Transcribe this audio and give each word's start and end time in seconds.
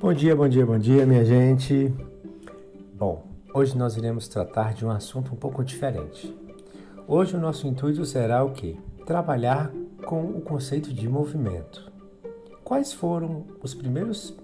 Bom 0.00 0.14
dia, 0.14 0.34
bom 0.34 0.48
dia, 0.48 0.64
bom 0.64 0.78
dia, 0.78 1.04
minha 1.04 1.22
gente. 1.26 1.94
Bom, 2.94 3.22
hoje 3.52 3.76
nós 3.76 3.98
iremos 3.98 4.28
tratar 4.28 4.72
de 4.72 4.82
um 4.82 4.90
assunto 4.90 5.34
um 5.34 5.36
pouco 5.36 5.62
diferente. 5.62 6.34
Hoje 7.06 7.36
o 7.36 7.38
nosso 7.38 7.66
intuito 7.66 8.02
será 8.06 8.42
o 8.42 8.50
quê? 8.50 8.78
Trabalhar 9.04 9.70
com 10.06 10.22
o 10.24 10.40
conceito 10.40 10.90
de 10.90 11.06
movimento. 11.06 11.92
Quais 12.64 12.94
foram 12.94 13.44
os 13.62 13.74
primeiros 13.74 14.34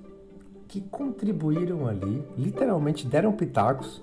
que 0.68 0.82
contribuíram 0.82 1.88
ali, 1.88 2.23
literalmente 2.36 3.07
deram 3.07 3.32
pitacos 3.32 3.98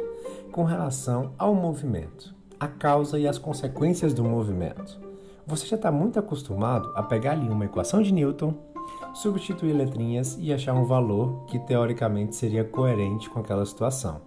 com 0.51 0.63
relação 0.63 1.33
ao 1.37 1.53
movimento, 1.53 2.33
a 2.59 2.67
causa 2.67 3.19
e 3.19 3.27
as 3.27 3.37
consequências 3.37 4.11
do 4.11 4.23
movimento? 4.23 4.99
Você 5.45 5.67
já 5.67 5.75
está 5.75 5.91
muito 5.91 6.17
acostumado 6.17 6.91
a 6.95 7.03
pegar 7.03 7.33
ali 7.33 7.47
uma 7.47 7.65
equação 7.65 8.01
de 8.01 8.11
Newton 8.11 8.72
substituir 9.13 9.73
letrinhas 9.73 10.37
e 10.39 10.53
achar 10.53 10.73
um 10.73 10.85
valor 10.85 11.45
que 11.47 11.59
teoricamente 11.59 12.35
seria 12.35 12.63
coerente 12.63 13.29
com 13.29 13.39
aquela 13.39 13.65
situação. 13.65 14.21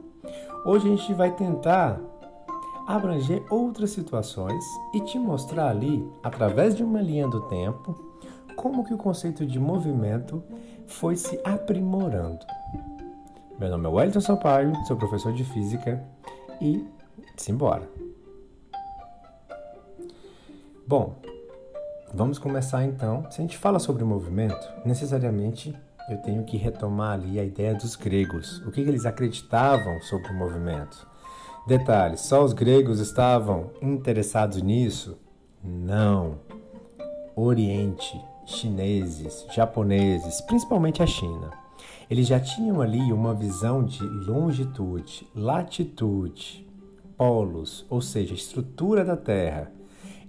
Hoje 0.64 0.86
a 0.86 0.96
gente 0.96 1.14
vai 1.14 1.30
tentar 1.30 2.00
abranger 2.86 3.44
outras 3.50 3.90
situações 3.90 4.64
e 4.94 5.00
te 5.00 5.18
mostrar 5.18 5.68
ali, 5.68 6.08
através 6.22 6.76
de 6.76 6.84
uma 6.84 7.00
linha 7.00 7.26
do 7.26 7.40
tempo, 7.42 7.94
como 8.54 8.84
que 8.84 8.94
o 8.94 8.98
conceito 8.98 9.44
de 9.44 9.58
movimento 9.58 10.42
foi 10.86 11.16
se 11.16 11.38
aprimorando. 11.44 12.46
Meu 13.58 13.70
nome 13.70 13.86
é 13.86 13.88
Wellington 13.88 14.20
Sampaio, 14.20 14.72
sou 14.86 14.96
professor 14.96 15.32
de 15.32 15.44
física 15.44 16.02
e 16.60 16.86
simbora. 17.36 17.88
Bom, 20.86 21.16
Vamos 22.14 22.38
começar 22.38 22.84
então. 22.84 23.26
Se 23.30 23.40
a 23.40 23.42
gente 23.42 23.58
fala 23.58 23.78
sobre 23.78 24.04
movimento, 24.04 24.66
necessariamente 24.84 25.74
eu 26.08 26.18
tenho 26.18 26.44
que 26.44 26.56
retomar 26.56 27.14
ali 27.14 27.38
a 27.38 27.44
ideia 27.44 27.74
dos 27.74 27.96
gregos. 27.96 28.58
O 28.60 28.70
que, 28.70 28.82
que 28.82 28.88
eles 28.88 29.04
acreditavam 29.04 30.00
sobre 30.02 30.30
o 30.30 30.34
movimento? 30.34 31.06
Detalhe: 31.66 32.16
só 32.16 32.44
os 32.44 32.52
gregos 32.52 33.00
estavam 33.00 33.70
interessados 33.82 34.62
nisso? 34.62 35.18
Não. 35.62 36.38
Oriente, 37.34 38.18
chineses, 38.46 39.44
japoneses, 39.52 40.40
principalmente 40.40 41.02
a 41.02 41.06
China. 41.06 41.50
Eles 42.08 42.28
já 42.28 42.38
tinham 42.38 42.80
ali 42.80 43.12
uma 43.12 43.34
visão 43.34 43.84
de 43.84 44.00
longitude, 44.02 45.28
latitude, 45.34 46.66
polos, 47.16 47.84
ou 47.90 48.00
seja, 48.00 48.32
estrutura 48.32 49.04
da 49.04 49.16
Terra 49.16 49.72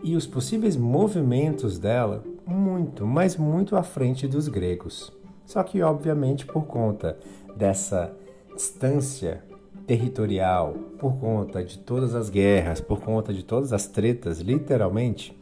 e 0.04 0.16
os 0.16 0.28
possíveis 0.28 0.76
movimentos 0.76 1.78
dela 1.78 2.24
muito, 2.46 3.06
mas 3.06 3.36
muito 3.36 3.76
à 3.76 3.84
frente 3.84 4.28
dos 4.28 4.48
gregos. 4.48 5.12
Só 5.46 5.64
que, 5.64 5.82
obviamente, 5.82 6.46
por 6.46 6.66
conta 6.66 7.18
dessa 7.56 8.14
distância 8.54 9.44
territorial, 9.86 10.74
por 11.00 11.18
conta 11.18 11.64
de 11.64 11.80
todas 11.80 12.14
as 12.14 12.30
guerras, 12.30 12.82
por 12.82 13.00
conta 13.00 13.34
de 13.34 13.44
todas 13.44 13.72
as 13.72 13.88
tretas, 13.88 14.40
literalmente, 14.40 15.38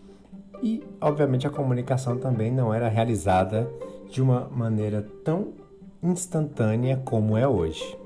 e, 0.62 0.84
obviamente, 1.02 1.47
a 1.47 1.50
comunicação 1.50 2.17
também 2.17 2.52
não 2.52 2.73
era 2.73 2.88
realizada 2.88 3.69
de 4.09 4.22
uma 4.22 4.47
maneira 4.50 5.06
tão 5.23 5.53
instantânea 6.02 7.02
como 7.03 7.36
é 7.36 7.47
hoje. 7.47 7.97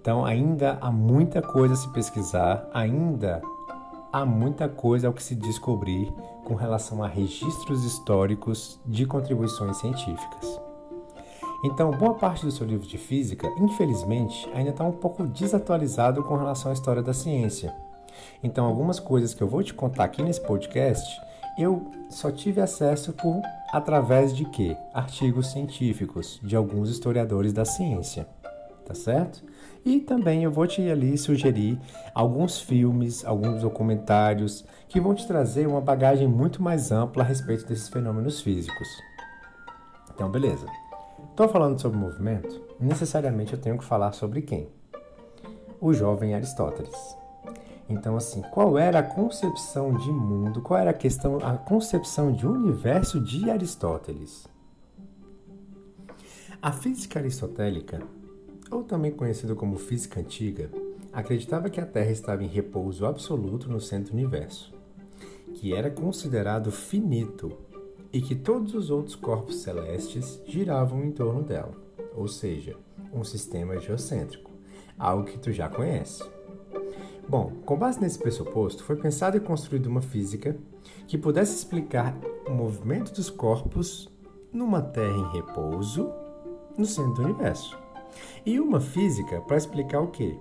Então, 0.00 0.24
ainda 0.24 0.78
há 0.80 0.92
muita 0.92 1.42
coisa 1.42 1.74
a 1.74 1.76
se 1.76 1.88
pesquisar, 1.92 2.68
ainda 2.72 3.42
há 4.16 4.24
muita 4.24 4.66
coisa 4.66 5.08
ao 5.08 5.12
que 5.12 5.22
se 5.22 5.34
descobrir 5.34 6.10
com 6.42 6.54
relação 6.54 7.02
a 7.02 7.06
registros 7.06 7.84
históricos 7.84 8.80
de 8.86 9.04
contribuições 9.04 9.76
científicas. 9.76 10.58
Então, 11.62 11.90
boa 11.90 12.14
parte 12.14 12.42
do 12.42 12.50
seu 12.50 12.66
livro 12.66 12.86
de 12.86 12.96
física, 12.96 13.46
infelizmente, 13.58 14.48
ainda 14.54 14.70
está 14.70 14.84
um 14.84 14.92
pouco 14.92 15.24
desatualizado 15.24 16.22
com 16.22 16.34
relação 16.34 16.70
à 16.70 16.74
história 16.74 17.02
da 17.02 17.12
ciência. 17.12 17.74
Então, 18.42 18.64
algumas 18.64 18.98
coisas 18.98 19.34
que 19.34 19.42
eu 19.42 19.48
vou 19.48 19.62
te 19.62 19.74
contar 19.74 20.04
aqui 20.04 20.22
nesse 20.22 20.40
podcast, 20.40 21.20
eu 21.58 21.84
só 22.08 22.30
tive 22.30 22.62
acesso 22.62 23.12
por 23.12 23.42
através 23.70 24.34
de 24.34 24.46
quê? 24.46 24.76
Artigos 24.94 25.48
científicos 25.52 26.40
de 26.42 26.56
alguns 26.56 26.88
historiadores 26.88 27.52
da 27.52 27.66
ciência, 27.66 28.26
tá 28.86 28.94
certo? 28.94 29.42
E 29.84 30.00
também 30.00 30.44
eu 30.44 30.50
vou 30.50 30.66
te 30.66 30.80
ali 30.88 31.18
sugerir 31.18 31.78
alguns 32.14 32.60
filmes, 32.60 33.24
alguns 33.24 33.62
documentários 33.62 34.64
que 34.88 35.00
vão 35.00 35.14
te 35.14 35.26
trazer 35.26 35.66
uma 35.66 35.80
bagagem 35.80 36.28
muito 36.28 36.62
mais 36.62 36.92
ampla 36.92 37.22
a 37.22 37.26
respeito 37.26 37.66
desses 37.66 37.88
fenômenos 37.88 38.40
físicos. 38.40 38.88
Então, 40.14 40.30
beleza. 40.30 40.66
Estou 41.30 41.48
falando 41.48 41.78
sobre 41.80 41.98
movimento, 41.98 42.62
necessariamente 42.80 43.52
eu 43.52 43.60
tenho 43.60 43.76
que 43.76 43.84
falar 43.84 44.12
sobre 44.12 44.40
quem? 44.40 44.68
O 45.80 45.92
jovem 45.92 46.34
Aristóteles. 46.34 47.16
Então, 47.88 48.16
assim, 48.16 48.40
qual 48.42 48.78
era 48.78 49.00
a 49.00 49.02
concepção 49.02 49.94
de 49.96 50.10
mundo, 50.10 50.62
qual 50.62 50.80
era 50.80 50.90
a 50.90 50.94
questão, 50.94 51.38
a 51.42 51.56
concepção 51.56 52.32
de 52.32 52.46
universo 52.46 53.20
de 53.20 53.50
Aristóteles? 53.50 54.48
A 56.62 56.72
física 56.72 57.18
aristotélica 57.18 58.00
ou 58.70 58.82
também 58.82 59.12
conhecido 59.12 59.54
como 59.54 59.76
física 59.76 60.20
antiga, 60.20 60.70
acreditava 61.12 61.70
que 61.70 61.80
a 61.80 61.86
Terra 61.86 62.10
estava 62.10 62.44
em 62.44 62.48
repouso 62.48 63.06
absoluto 63.06 63.70
no 63.70 63.80
centro 63.80 64.12
do 64.12 64.18
universo, 64.18 64.74
que 65.54 65.74
era 65.74 65.90
considerado 65.90 66.70
finito 66.70 67.52
e 68.12 68.20
que 68.20 68.34
todos 68.34 68.74
os 68.74 68.90
outros 68.90 69.14
corpos 69.14 69.56
celestes 69.56 70.40
giravam 70.46 71.04
em 71.04 71.10
torno 71.10 71.42
dela, 71.42 71.72
ou 72.14 72.28
seja, 72.28 72.76
um 73.12 73.24
sistema 73.24 73.78
geocêntrico, 73.78 74.50
algo 74.98 75.24
que 75.24 75.38
tu 75.38 75.52
já 75.52 75.68
conhece. 75.68 76.22
Bom, 77.28 77.52
com 77.64 77.76
base 77.76 78.00
nesse 78.00 78.18
pressuposto, 78.18 78.84
foi 78.84 78.96
pensada 78.96 79.36
e 79.36 79.40
construída 79.40 79.88
uma 79.88 80.02
física 80.02 80.56
que 81.08 81.18
pudesse 81.18 81.56
explicar 81.56 82.16
o 82.46 82.52
movimento 82.52 83.12
dos 83.12 83.28
corpos 83.28 84.08
numa 84.52 84.80
Terra 84.80 85.16
em 85.16 85.32
repouso 85.32 86.10
no 86.78 86.84
centro 86.84 87.14
do 87.14 87.22
universo. 87.22 87.85
E 88.44 88.60
uma 88.60 88.80
física 88.80 89.40
para 89.40 89.56
explicar 89.56 90.00
o 90.00 90.08
quê? 90.08 90.38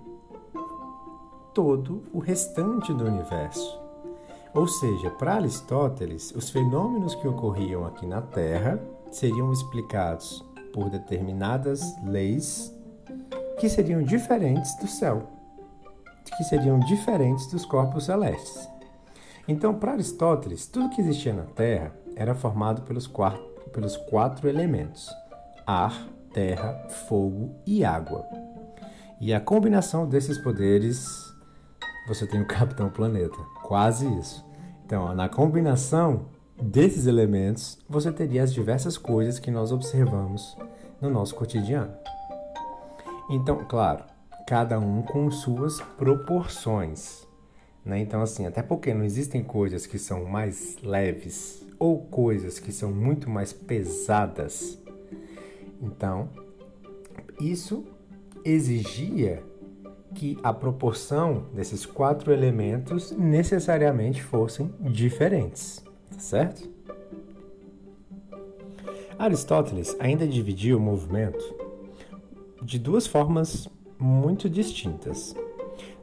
Todo 1.54 2.04
o 2.14 2.20
restante 2.20 2.94
do 2.94 3.06
universo. 3.06 3.80
Ou 4.54 4.68
seja, 4.68 5.10
para 5.12 5.36
Aristóteles, 5.36 6.32
os 6.32 6.50
fenômenos 6.50 7.14
que 7.16 7.28
ocorriam 7.28 7.86
aqui 7.86 8.06
na 8.06 8.22
Terra 8.22 8.82
seriam 9.12 9.52
explicados 9.52 10.44
por 10.74 10.90
determinadas 10.90 11.82
leis 12.04 12.74
que 13.60 13.70
seriam 13.70 14.04
diferentes 14.04 14.78
do 14.78 14.88
céu, 14.88 15.30
que 16.38 16.44
seriam 16.44 16.80
diferentes 16.80 17.48
dos 17.48 17.66
corpos 17.66 18.06
celestes. 18.06 18.70
Então, 19.48 19.74
para 19.76 19.94
Aristóteles, 19.94 20.68
tudo 20.68 20.90
que 20.90 21.02
existia 21.02 21.34
na 21.34 21.44
Terra 21.44 21.94
era 22.16 22.34
formado 22.34 22.82
pelos 22.82 23.10
pelos 23.72 23.98
quatro 23.98 24.48
elementos: 24.48 25.10
ar, 25.66 26.08
terra, 26.36 26.86
fogo 27.08 27.56
e 27.66 27.86
água. 27.86 28.28
E 29.22 29.34
a 29.34 29.40
combinação 29.40 30.06
desses 30.06 30.38
poderes, 30.38 31.34
você 32.10 32.28
tem 32.28 32.42
o 32.42 32.46
Capitão 32.48 32.90
Planeta. 32.90 33.38
Quase 33.64 34.06
isso. 34.20 34.46
Então, 34.86 35.16
na 35.16 35.30
combinação 35.30 36.26
desses 36.62 37.08
elementos, 37.08 37.80
você 37.88 38.12
teria 38.12 38.44
as 38.44 38.54
diversas 38.54 38.98
coisas 38.98 39.40
que 39.40 39.50
nós 39.50 39.72
observamos 39.72 40.58
no 41.00 41.10
nosso 41.10 41.34
cotidiano. 41.36 41.94
Então, 43.30 43.64
claro, 43.66 44.04
cada 44.46 44.78
um 44.78 45.02
com 45.02 45.32
suas 45.32 45.80
proporções. 45.98 47.26
Né? 47.84 48.00
Então, 48.00 48.22
assim, 48.22 48.46
até 48.46 48.62
porque 48.62 48.94
não 48.94 49.06
existem 49.06 49.42
coisas 49.42 49.86
que 49.86 49.98
são 49.98 50.26
mais 50.26 50.76
leves 50.84 51.66
ou 51.80 52.00
coisas 52.00 52.60
que 52.60 52.74
são 52.74 52.92
muito 52.92 53.30
mais 53.30 53.54
pesadas 53.54 54.78
então, 55.82 56.30
isso 57.40 57.86
exigia 58.44 59.44
que 60.14 60.38
a 60.42 60.54
proporção 60.54 61.46
desses 61.54 61.86
quatro 61.86 62.32
elementos 62.32 63.12
necessariamente 63.12 64.24
fossem 64.24 64.74
diferentes, 64.80 65.84
tá 66.10 66.20
certo? 66.20 66.70
Aristóteles 69.18 69.96
ainda 70.00 70.28
dividia 70.28 70.78
o 70.78 70.80
movimento 70.80 71.56
de 72.62 72.80
duas 72.80 73.08
formas 73.08 73.68
muito 74.00 74.50
distintas. 74.50 75.36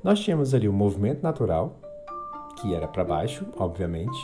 Nós 0.02 0.20
tínhamos 0.20 0.54
ali 0.54 0.68
o 0.68 0.72
movimento 0.72 1.22
natural, 1.22 1.78
que 2.60 2.74
era 2.74 2.88
para 2.88 3.04
baixo, 3.04 3.46
obviamente, 3.56 4.18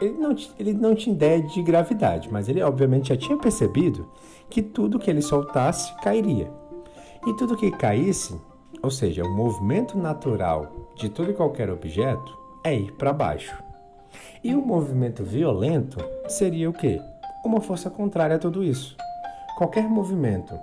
ele 0.00 0.16
não, 0.18 0.36
ele 0.58 0.72
não 0.72 0.94
tinha 0.94 1.14
ideia 1.14 1.42
de 1.42 1.62
gravidade, 1.62 2.28
mas 2.30 2.48
ele 2.48 2.62
obviamente 2.62 3.08
já 3.08 3.16
tinha 3.16 3.36
percebido 3.36 4.08
que 4.48 4.62
tudo 4.62 4.98
que 4.98 5.10
ele 5.10 5.22
soltasse 5.22 5.94
cairia. 6.00 6.50
E 7.26 7.34
tudo 7.34 7.56
que 7.56 7.70
caísse, 7.70 8.40
ou 8.82 8.90
seja, 8.90 9.24
o 9.24 9.34
movimento 9.34 9.98
natural 9.98 10.72
de 10.96 11.08
todo 11.08 11.30
e 11.30 11.34
qualquer 11.34 11.68
objeto, 11.70 12.38
é 12.64 12.74
ir 12.74 12.92
para 12.92 13.12
baixo. 13.12 13.56
E 14.42 14.54
o 14.54 14.62
movimento 14.62 15.24
violento 15.24 15.98
seria 16.28 16.70
o 16.70 16.72
quê? 16.72 17.00
Uma 17.44 17.60
força 17.60 17.90
contrária 17.90 18.36
a 18.36 18.38
tudo 18.38 18.62
isso. 18.62 18.96
Qualquer 19.56 19.88
movimento 19.88 20.58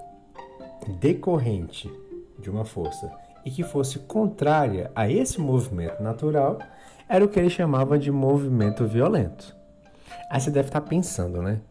decorrente 0.99 1.91
de 2.39 2.49
uma 2.49 2.63
força 2.63 3.11
e 3.45 3.51
que 3.51 3.63
fosse 3.63 3.99
contrária 3.99 4.91
a 4.95 5.09
esse 5.09 5.39
movimento 5.39 6.01
natural, 6.01 6.57
era 7.07 7.23
o 7.23 7.27
que 7.27 7.39
ele 7.39 7.49
chamava 7.49 7.97
de 7.97 8.11
movimento 8.11 8.85
violento. 8.85 9.55
Aí 10.29 10.39
você 10.39 10.49
deve 10.49 10.69
estar 10.69 10.81
pensando, 10.81 11.41
né? 11.41 11.61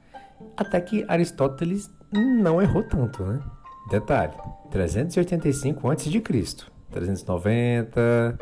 Até 0.56 0.80
que 0.80 1.04
Aristóteles 1.08 1.90
não 2.12 2.62
errou 2.62 2.82
tanto, 2.82 3.24
né? 3.24 3.40
Detalhe, 3.90 4.32
385 4.70 5.90
a.C., 5.90 6.20
390, 6.90 8.38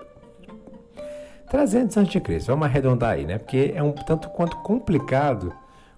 300 1.51 1.99
a.C., 1.99 2.39
vamos 2.47 2.67
arredondar 2.67 3.13
aí, 3.13 3.25
né? 3.25 3.39
Porque 3.39 3.73
é 3.75 3.83
um 3.83 3.93
tanto 3.93 4.29
quanto 4.29 4.59
complicado 4.59 5.53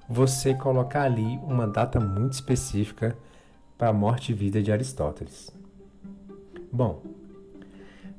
você 0.08 0.55
colocar 0.55 1.02
ali 1.02 1.38
uma 1.43 1.67
data 1.67 1.99
muito 1.99 2.35
específica 2.35 3.17
para 3.76 3.88
a 3.88 3.93
morte 3.93 4.32
e 4.32 4.35
vida 4.35 4.62
de 4.62 4.70
Aristóteles. 4.70 5.50
Bom, 6.73 7.02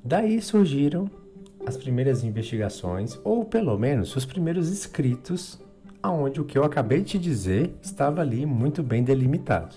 daí 0.03 0.41
surgiram 0.41 1.09
as 1.65 1.75
primeiras 1.77 2.23
investigações, 2.23 3.19
ou 3.23 3.43
pelo 3.43 3.77
menos 3.77 4.15
os 4.15 4.25
primeiros 4.25 4.69
escritos, 4.69 5.59
aonde 6.01 6.39
o 6.39 6.45
que 6.45 6.57
eu 6.57 6.63
acabei 6.63 7.01
de 7.01 7.17
dizer 7.17 7.73
estava 7.81 8.21
ali 8.21 8.45
muito 8.45 8.83
bem 8.83 9.03
delimitado. 9.03 9.75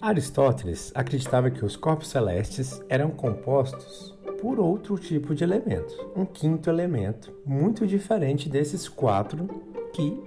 Aristóteles 0.00 0.90
acreditava 0.94 1.50
que 1.50 1.64
os 1.64 1.76
corpos 1.76 2.08
celestes 2.08 2.80
eram 2.88 3.10
compostos 3.10 4.16
por 4.40 4.58
outro 4.58 4.96
tipo 4.96 5.34
de 5.34 5.44
elemento, 5.44 6.10
um 6.16 6.24
quinto 6.24 6.70
elemento, 6.70 7.34
muito 7.44 7.86
diferente 7.86 8.48
desses 8.48 8.88
quatro 8.88 9.46
que 9.92 10.18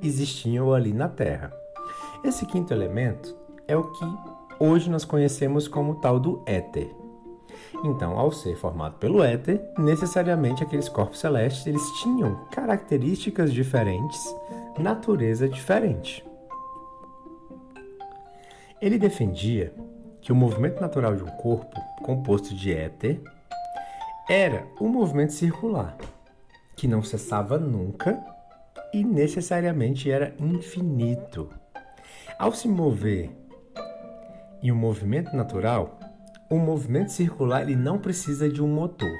existiam 0.00 0.72
ali 0.72 0.92
na 0.92 1.08
Terra. 1.08 1.52
Esse 2.22 2.46
quinto 2.46 2.72
elemento 2.72 3.36
é 3.66 3.76
o 3.76 3.90
que 3.90 4.04
hoje 4.60 4.88
nós 4.88 5.04
conhecemos 5.04 5.66
como 5.66 5.96
tal 5.96 6.20
do 6.20 6.42
éter. 6.46 7.05
Então, 7.84 8.18
ao 8.18 8.32
ser 8.32 8.56
formado 8.56 8.96
pelo 8.98 9.22
éter, 9.22 9.60
necessariamente 9.78 10.62
aqueles 10.62 10.88
corpos 10.88 11.20
celestes 11.20 11.66
eles 11.66 11.82
tinham 12.02 12.44
características 12.50 13.52
diferentes, 13.52 14.34
natureza 14.78 15.48
diferente. 15.48 16.24
Ele 18.80 18.98
defendia 18.98 19.72
que 20.20 20.32
o 20.32 20.36
movimento 20.36 20.80
natural 20.80 21.14
de 21.14 21.22
um 21.22 21.30
corpo 21.36 21.80
composto 22.02 22.54
de 22.54 22.72
éter 22.72 23.20
era 24.28 24.66
o 24.80 24.88
movimento 24.88 25.32
circular, 25.32 25.96
que 26.76 26.88
não 26.88 27.02
cessava 27.02 27.58
nunca 27.58 28.20
e 28.92 29.04
necessariamente 29.04 30.10
era 30.10 30.34
infinito. 30.38 31.48
Ao 32.38 32.52
se 32.52 32.68
mover 32.68 33.30
em 34.62 34.72
um 34.72 34.76
movimento 34.76 35.34
natural, 35.36 35.98
o 36.50 36.58
movimento 36.58 37.12
circular 37.12 37.62
ele 37.62 37.76
não 37.76 37.98
precisa 37.98 38.48
de 38.48 38.62
um 38.62 38.68
motor, 38.68 39.16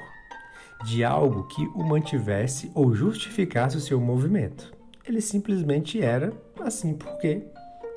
de 0.85 1.05
algo 1.05 1.47
que 1.49 1.67
o 1.75 1.83
mantivesse 1.83 2.71
ou 2.75 2.95
justificasse 2.95 3.77
o 3.77 3.81
seu 3.81 4.01
movimento. 4.01 4.73
Ele 5.05 5.21
simplesmente 5.21 6.01
era 6.01 6.33
assim 6.61 6.95
porque 6.95 7.47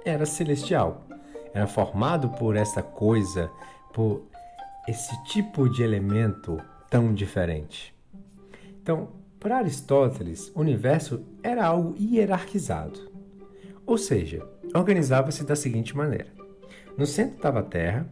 era 0.05 0.25
celestial 0.25 1.05
era 1.53 1.67
formado 1.67 2.29
por 2.29 2.55
essa 2.55 2.81
coisa, 2.81 3.49
por 3.93 4.23
esse 4.87 5.21
tipo 5.23 5.69
de 5.69 5.83
elemento 5.83 6.59
tão 6.89 7.13
diferente. 7.13 7.93
Então, 8.81 9.09
para 9.39 9.57
Aristóteles, 9.57 10.51
o 10.55 10.61
universo 10.61 11.23
era 11.41 11.65
algo 11.65 11.95
hierarquizado. 11.97 13.09
Ou 13.85 13.97
seja, 13.97 14.45
organizava-se 14.73 15.43
da 15.43 15.55
seguinte 15.55 15.95
maneira: 15.95 16.27
no 16.97 17.05
centro 17.05 17.37
estava 17.37 17.59
a 17.59 17.63
Terra, 17.63 18.07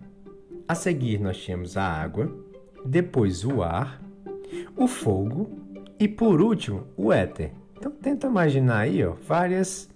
a 0.68 0.76
seguir 0.76 1.20
nós 1.20 1.38
tínhamos 1.38 1.78
a 1.78 1.84
água, 1.84 2.32
depois 2.86 3.46
o 3.46 3.64
ar, 3.64 4.02
o 4.76 4.88
fogo 4.88 5.50
e 6.00 6.08
por 6.08 6.42
último 6.42 6.88
o 6.96 7.12
éter. 7.12 7.52
Então 7.78 7.92
tenta 7.92 8.28
imaginar 8.28 8.80
aí, 8.80 9.04
ó, 9.04 9.14
várias 9.14 9.90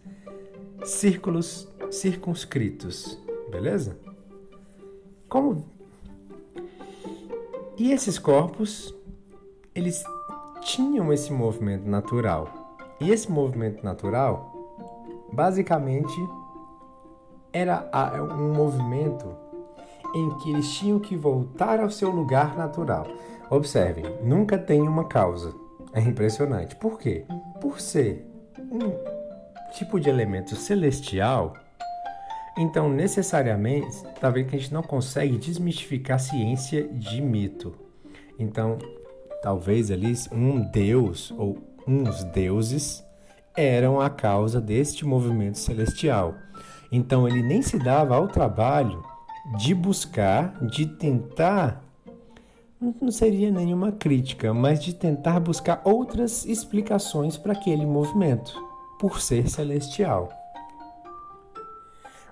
círculos 0.83 1.67
circunscritos 1.89 3.21
beleza? 3.51 3.97
Como 5.27 5.65
e 7.77 7.91
esses 7.91 8.17
corpos 8.17 8.95
eles 9.75 10.03
tinham 10.61 11.11
esse 11.11 11.31
movimento 11.31 11.87
natural. 11.87 12.77
E 12.99 13.09
esse 13.09 13.31
movimento 13.31 13.83
natural 13.83 14.51
basicamente 15.33 16.13
era 17.51 17.89
um 18.23 18.53
movimento 18.53 19.35
em 20.13 20.29
que 20.37 20.51
eles 20.51 20.71
tinham 20.73 20.99
que 20.99 21.15
voltar 21.15 21.79
ao 21.79 21.89
seu 21.89 22.09
lugar 22.09 22.57
natural. 22.57 23.07
Observem, 23.49 24.05
nunca 24.23 24.57
tem 24.57 24.81
uma 24.81 25.05
causa. 25.05 25.53
É 25.93 25.99
impressionante. 25.99 26.75
Por 26.75 26.97
quê? 26.97 27.25
Por 27.59 27.79
ser 27.79 28.25
um 28.71 28.93
tipo 29.73 29.99
de 29.99 30.09
elemento 30.09 30.55
celestial, 30.55 31.53
então, 32.57 32.89
necessariamente, 32.89 33.87
está 33.87 34.29
vendo 34.29 34.49
que 34.49 34.55
a 34.55 34.59
gente 34.59 34.73
não 34.73 34.83
consegue 34.83 35.37
desmistificar 35.37 36.17
a 36.17 36.19
ciência 36.19 36.83
de 36.83 37.21
mito. 37.21 37.73
Então, 38.37 38.77
talvez 39.41 39.89
ali 39.89 40.13
um 40.31 40.59
deus 40.59 41.31
ou 41.37 41.57
uns 41.87 42.23
deuses 42.25 43.03
eram 43.55 44.01
a 44.01 44.09
causa 44.09 44.59
deste 44.59 45.05
movimento 45.05 45.57
celestial. 45.57 46.35
Então, 46.91 47.27
ele 47.27 47.41
nem 47.41 47.61
se 47.61 47.79
dava 47.79 48.15
ao 48.15 48.27
trabalho 48.27 49.01
de 49.57 49.73
buscar, 49.73 50.63
de 50.65 50.85
tentar, 50.85 51.83
não 52.79 53.11
seria 53.11 53.51
nenhuma 53.51 53.91
crítica, 53.91 54.53
mas 54.53 54.83
de 54.83 54.93
tentar 54.93 55.39
buscar 55.39 55.81
outras 55.83 56.45
explicações 56.45 57.37
para 57.37 57.53
aquele 57.53 57.85
movimento, 57.85 58.53
por 58.99 59.21
ser 59.21 59.49
celestial. 59.49 60.29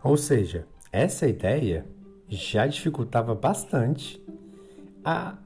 Ou 0.03 0.15
seja, 0.15 0.67
essa 0.91 1.27
ideia 1.27 1.85
já 2.27 2.67
dificultava 2.67 3.35
bastante 3.35 4.23
a, 5.03 5.37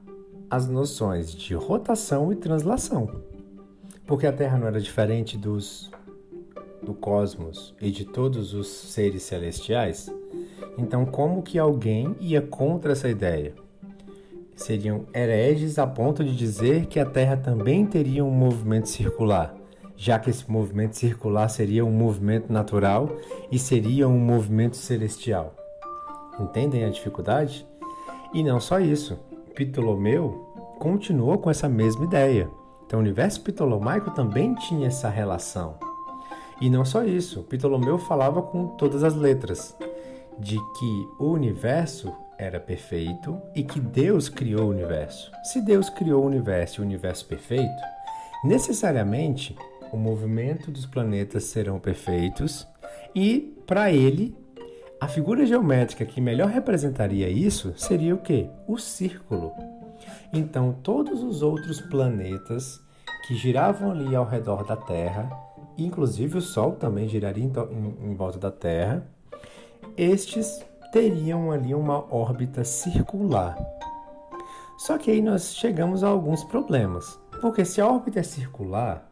as 0.50 0.68
noções 0.68 1.34
de 1.34 1.54
rotação 1.54 2.32
e 2.32 2.36
translação, 2.36 3.22
porque 4.06 4.26
a 4.26 4.32
Terra 4.32 4.58
não 4.58 4.66
era 4.66 4.80
diferente 4.80 5.36
dos 5.36 5.90
do 6.84 6.94
cosmos 6.94 7.74
e 7.80 7.90
de 7.90 8.04
todos 8.04 8.52
os 8.52 8.68
seres 8.68 9.22
celestiais. 9.22 10.12
Então, 10.76 11.04
como 11.04 11.42
que 11.42 11.58
alguém 11.58 12.16
ia 12.20 12.42
contra 12.42 12.92
essa 12.92 13.08
ideia? 13.08 13.54
Seriam 14.54 15.06
hereges 15.14 15.78
a 15.78 15.86
ponto 15.86 16.22
de 16.24 16.36
dizer 16.36 16.86
que 16.86 17.00
a 17.00 17.06
Terra 17.06 17.36
também 17.36 17.84
teria 17.86 18.24
um 18.24 18.30
movimento 18.30 18.88
circular 18.88 19.54
já 19.96 20.18
que 20.18 20.30
esse 20.30 20.50
movimento 20.50 20.94
circular 20.94 21.48
seria 21.48 21.84
um 21.84 21.90
movimento 21.90 22.52
natural 22.52 23.08
e 23.50 23.58
seria 23.58 24.08
um 24.08 24.18
movimento 24.18 24.76
celestial. 24.76 25.54
Entendem 26.38 26.84
a 26.84 26.90
dificuldade? 26.90 27.66
E 28.32 28.42
não 28.42 28.58
só 28.58 28.80
isso, 28.80 29.18
Ptolomeu 29.54 30.52
continuou 30.78 31.38
com 31.38 31.50
essa 31.50 31.68
mesma 31.68 32.04
ideia. 32.04 32.50
Então, 32.84 32.98
o 32.98 33.02
universo 33.02 33.40
ptolomaico 33.40 34.10
também 34.10 34.54
tinha 34.54 34.88
essa 34.88 35.08
relação. 35.08 35.78
E 36.60 36.68
não 36.68 36.84
só 36.84 37.02
isso, 37.02 37.42
Ptolomeu 37.44 37.98
falava 37.98 38.42
com 38.42 38.68
todas 38.76 39.02
as 39.02 39.14
letras 39.14 39.76
de 40.38 40.56
que 40.56 41.08
o 41.18 41.30
universo 41.30 42.12
era 42.38 42.58
perfeito 42.58 43.40
e 43.54 43.62
que 43.62 43.80
Deus 43.80 44.28
criou 44.28 44.66
o 44.66 44.70
universo. 44.70 45.30
Se 45.44 45.60
Deus 45.60 45.88
criou 45.88 46.22
o 46.22 46.26
universo 46.26 46.80
e 46.80 46.82
o 46.82 46.86
universo 46.86 47.26
perfeito, 47.26 47.82
necessariamente 48.44 49.56
o 49.92 49.96
movimento 49.96 50.70
dos 50.70 50.86
planetas 50.86 51.44
serão 51.44 51.78
perfeitos 51.78 52.66
e, 53.14 53.56
para 53.66 53.92
ele, 53.92 54.36
a 55.00 55.06
figura 55.06 55.46
geométrica 55.46 56.04
que 56.04 56.20
melhor 56.20 56.48
representaria 56.48 57.28
isso 57.28 57.72
seria 57.76 58.14
o 58.14 58.18
que? 58.18 58.48
O 58.66 58.78
círculo. 58.78 59.52
Então, 60.32 60.72
todos 60.82 61.22
os 61.22 61.42
outros 61.42 61.80
planetas 61.80 62.80
que 63.26 63.34
giravam 63.34 63.92
ali 63.92 64.14
ao 64.14 64.26
redor 64.26 64.64
da 64.64 64.76
Terra, 64.76 65.30
inclusive 65.78 66.38
o 66.38 66.42
Sol 66.42 66.72
também 66.72 67.08
giraria 67.08 67.44
em, 67.44 68.10
em 68.10 68.14
volta 68.14 68.38
da 68.38 68.50
Terra, 68.50 69.06
estes 69.96 70.64
teriam 70.92 71.50
ali 71.50 71.74
uma 71.74 72.04
órbita 72.14 72.64
circular. 72.64 73.56
Só 74.76 74.98
que 74.98 75.10
aí 75.10 75.22
nós 75.22 75.54
chegamos 75.54 76.02
a 76.02 76.08
alguns 76.08 76.44
problemas, 76.44 77.18
porque 77.40 77.64
se 77.64 77.80
a 77.80 77.88
órbita 77.88 78.20
é 78.20 78.22
circular, 78.22 79.10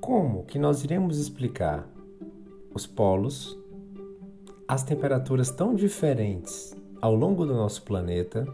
como 0.00 0.44
que 0.44 0.58
nós 0.58 0.84
iremos 0.84 1.18
explicar 1.18 1.86
os 2.74 2.86
polos, 2.86 3.58
as 4.66 4.82
temperaturas 4.82 5.50
tão 5.50 5.74
diferentes 5.74 6.76
ao 7.00 7.14
longo 7.14 7.46
do 7.46 7.54
nosso 7.54 7.82
planeta, 7.82 8.46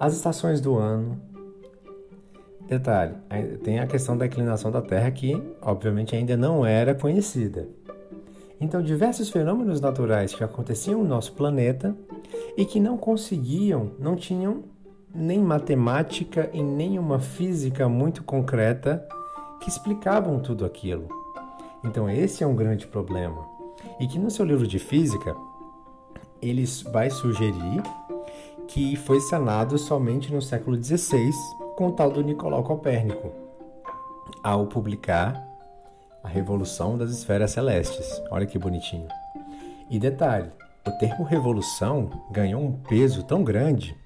as 0.00 0.14
estações 0.14 0.60
do 0.60 0.76
ano? 0.76 1.20
Detalhe, 2.66 3.14
tem 3.64 3.80
a 3.80 3.86
questão 3.86 4.16
da 4.16 4.26
inclinação 4.26 4.70
da 4.70 4.82
Terra 4.82 5.10
que, 5.10 5.40
obviamente, 5.62 6.14
ainda 6.14 6.36
não 6.36 6.66
era 6.66 6.94
conhecida. 6.94 7.66
Então, 8.60 8.82
diversos 8.82 9.30
fenômenos 9.30 9.80
naturais 9.80 10.34
que 10.34 10.42
aconteciam 10.42 11.02
no 11.02 11.08
nosso 11.08 11.32
planeta 11.32 11.96
e 12.56 12.64
que 12.64 12.80
não 12.80 12.96
conseguiam, 12.96 13.92
não 13.98 14.16
tinham 14.16 14.64
nem 15.14 15.38
matemática 15.38 16.50
e 16.52 16.62
nem 16.62 16.98
uma 16.98 17.20
física 17.20 17.88
muito 17.88 18.24
concreta 18.24 19.06
que 19.60 19.68
explicavam 19.68 20.40
tudo 20.40 20.64
aquilo. 20.64 21.08
Então, 21.84 22.10
esse 22.10 22.42
é 22.42 22.46
um 22.46 22.56
grande 22.56 22.86
problema. 22.86 23.46
E 24.00 24.06
que 24.06 24.18
no 24.18 24.30
seu 24.30 24.44
livro 24.44 24.66
de 24.66 24.78
física, 24.78 25.36
ele 26.42 26.64
vai 26.92 27.10
sugerir 27.10 27.82
que 28.66 28.96
foi 28.96 29.20
sanado 29.20 29.78
somente 29.78 30.32
no 30.32 30.42
século 30.42 30.82
XVI 30.82 31.30
com 31.76 31.88
o 31.88 31.92
tal 31.92 32.10
do 32.10 32.22
Nicolau 32.22 32.62
Copérnico, 32.62 33.30
ao 34.42 34.66
publicar 34.66 35.47
A 36.22 36.28
Revolução 36.28 36.98
das 36.98 37.10
Esferas 37.10 37.52
Celestes. 37.52 38.22
Olha 38.30 38.46
que 38.46 38.58
bonitinho. 38.58 39.08
E 39.90 39.98
detalhe, 39.98 40.50
o 40.86 40.90
termo 40.92 41.24
revolução 41.24 42.10
ganhou 42.30 42.62
um 42.62 42.72
peso 42.72 43.22
tão 43.22 43.44
grande 43.44 43.96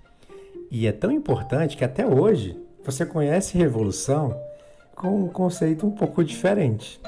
e 0.71 0.87
é 0.87 0.93
tão 0.93 1.11
importante 1.11 1.77
que 1.77 1.85
até 1.85 2.07
hoje 2.07 2.59
você 2.85 3.05
conhece 3.07 3.57
revolução 3.57 4.37
com 4.95 5.25
um 5.25 5.29
conceito 5.29 5.87
um 5.87 5.91
pouco 5.91 6.25
diferente. 6.25 7.01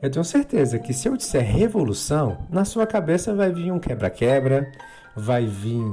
Eu 0.00 0.10
tenho 0.10 0.24
certeza 0.24 0.78
que 0.78 0.92
se 0.92 1.08
eu 1.08 1.16
disser 1.16 1.44
revolução, 1.44 2.38
na 2.50 2.64
sua 2.64 2.86
cabeça 2.86 3.34
vai 3.34 3.52
vir 3.52 3.70
um 3.70 3.78
quebra-quebra, 3.78 4.70
vai 5.14 5.46
vir 5.46 5.84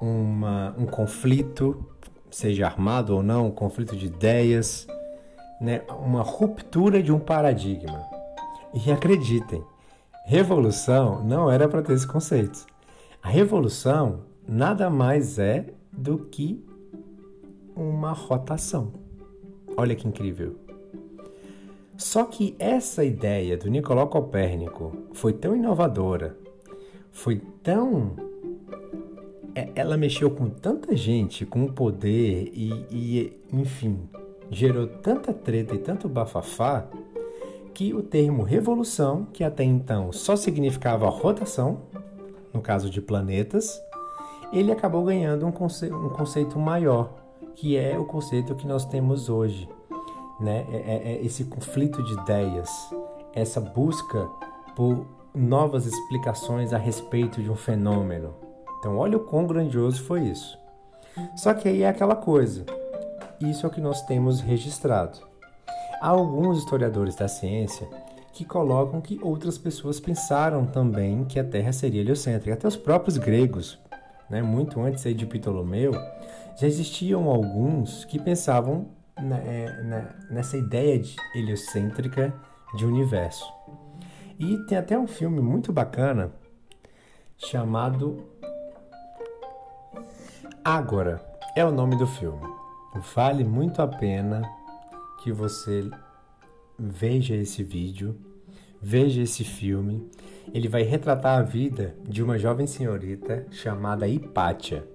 uma, 0.00 0.74
um 0.78 0.86
conflito, 0.86 1.84
seja 2.30 2.66
armado 2.66 3.14
ou 3.14 3.22
não, 3.22 3.48
um 3.48 3.50
conflito 3.50 3.94
de 3.94 4.06
ideias, 4.06 4.86
né? 5.60 5.82
uma 5.88 6.22
ruptura 6.22 7.02
de 7.02 7.12
um 7.12 7.18
paradigma. 7.18 8.04
E 8.74 8.90
acreditem, 8.90 9.62
revolução 10.24 11.24
não 11.24 11.50
era 11.50 11.68
para 11.68 11.82
ter 11.82 11.94
esse 11.94 12.06
conceito. 12.06 12.66
A 13.22 13.28
revolução 13.28 14.20
nada 14.46 14.90
mais 14.90 15.38
é 15.38 15.66
do 15.90 16.18
que 16.18 16.64
uma 17.74 18.12
rotação. 18.12 18.92
Olha 19.76 19.94
que 19.94 20.06
incrível. 20.06 20.56
Só 21.96 22.24
que 22.24 22.54
essa 22.58 23.04
ideia 23.04 23.56
do 23.56 23.70
Nicolau 23.70 24.08
Copérnico 24.08 24.92
foi 25.12 25.32
tão 25.32 25.56
inovadora, 25.56 26.36
foi 27.10 27.40
tão. 27.62 28.14
É, 29.54 29.70
ela 29.74 29.96
mexeu 29.96 30.30
com 30.30 30.50
tanta 30.50 30.94
gente, 30.94 31.46
com 31.46 31.66
poder 31.66 32.50
e, 32.52 32.86
e, 32.90 33.40
enfim, 33.50 34.06
gerou 34.50 34.86
tanta 34.86 35.32
treta 35.32 35.74
e 35.74 35.78
tanto 35.78 36.08
bafafá 36.08 36.86
que 37.74 37.92
o 37.92 38.02
termo 38.02 38.42
revolução, 38.42 39.26
que 39.32 39.44
até 39.44 39.62
então 39.62 40.12
só 40.12 40.34
significava 40.34 41.08
rotação, 41.08 41.82
no 42.52 42.62
caso 42.62 42.88
de 42.88 43.02
planetas, 43.02 43.80
ele 44.52 44.72
acabou 44.72 45.04
ganhando 45.04 45.46
um, 45.46 45.52
conce 45.52 45.92
um 45.92 46.08
conceito 46.08 46.58
maior, 46.58 47.12
que 47.54 47.76
é 47.76 47.98
o 47.98 48.04
conceito 48.04 48.54
que 48.54 48.66
nós 48.66 48.86
temos 48.86 49.28
hoje, 49.28 49.68
né? 50.40 50.66
É, 50.70 50.76
é, 50.76 51.12
é 51.12 51.24
esse 51.24 51.44
conflito 51.44 52.02
de 52.02 52.14
ideias, 52.14 52.70
essa 53.34 53.60
busca 53.60 54.26
por 54.74 55.06
novas 55.34 55.86
explicações 55.86 56.72
a 56.72 56.78
respeito 56.78 57.42
de 57.42 57.50
um 57.50 57.56
fenômeno. 57.56 58.34
Então, 58.78 58.96
olha 58.96 59.18
o 59.18 59.20
quão 59.20 59.46
grandioso 59.46 60.02
foi 60.02 60.22
isso. 60.22 60.58
Só 61.36 61.52
que 61.52 61.68
aí 61.68 61.82
é 61.82 61.88
aquela 61.88 62.16
coisa. 62.16 62.64
Isso 63.40 63.66
é 63.66 63.68
o 63.68 63.72
que 63.72 63.80
nós 63.80 64.02
temos 64.02 64.40
registrado. 64.40 65.18
Há 66.00 66.08
alguns 66.08 66.58
historiadores 66.58 67.14
da 67.14 67.28
ciência 67.28 67.88
que 68.32 68.44
colocam 68.44 69.00
que 69.00 69.18
outras 69.22 69.56
pessoas 69.56 69.98
pensaram 69.98 70.66
também 70.66 71.24
que 71.24 71.38
a 71.38 71.44
Terra 71.44 71.72
seria 71.72 72.00
heliocêntrica. 72.00 72.54
Até 72.54 72.68
os 72.68 72.76
próprios 72.76 73.16
gregos, 73.16 73.78
né, 74.28 74.42
muito 74.42 74.80
antes 74.80 75.02
de 75.02 75.26
Ptolomeu, 75.26 75.92
já 76.58 76.66
existiam 76.66 77.28
alguns 77.28 78.04
que 78.04 78.18
pensavam 78.18 78.88
na, 79.18 79.38
é, 79.38 79.82
na, 79.82 80.14
nessa 80.30 80.56
ideia 80.56 80.98
de 80.98 81.16
heliocêntrica 81.34 82.34
de 82.74 82.84
universo. 82.84 83.44
E 84.38 84.58
tem 84.66 84.76
até 84.76 84.98
um 84.98 85.06
filme 85.06 85.40
muito 85.40 85.72
bacana 85.72 86.32
chamado 87.38 88.22
Ágora. 90.62 91.24
É 91.54 91.64
o 91.64 91.70
nome 91.70 91.96
do 91.96 92.06
filme. 92.06 92.55
Vale 93.14 93.44
muito 93.44 93.82
a 93.82 93.86
pena 93.86 94.42
que 95.22 95.30
você 95.30 95.88
veja 96.78 97.34
esse 97.34 97.62
vídeo, 97.62 98.16
veja 98.80 99.22
esse 99.22 99.44
filme. 99.44 100.08
Ele 100.52 100.68
vai 100.68 100.82
retratar 100.82 101.38
a 101.38 101.42
vida 101.42 101.94
de 102.08 102.22
uma 102.22 102.38
jovem 102.38 102.66
senhorita 102.66 103.46
chamada 103.50 104.08
Hipátia, 104.08 104.86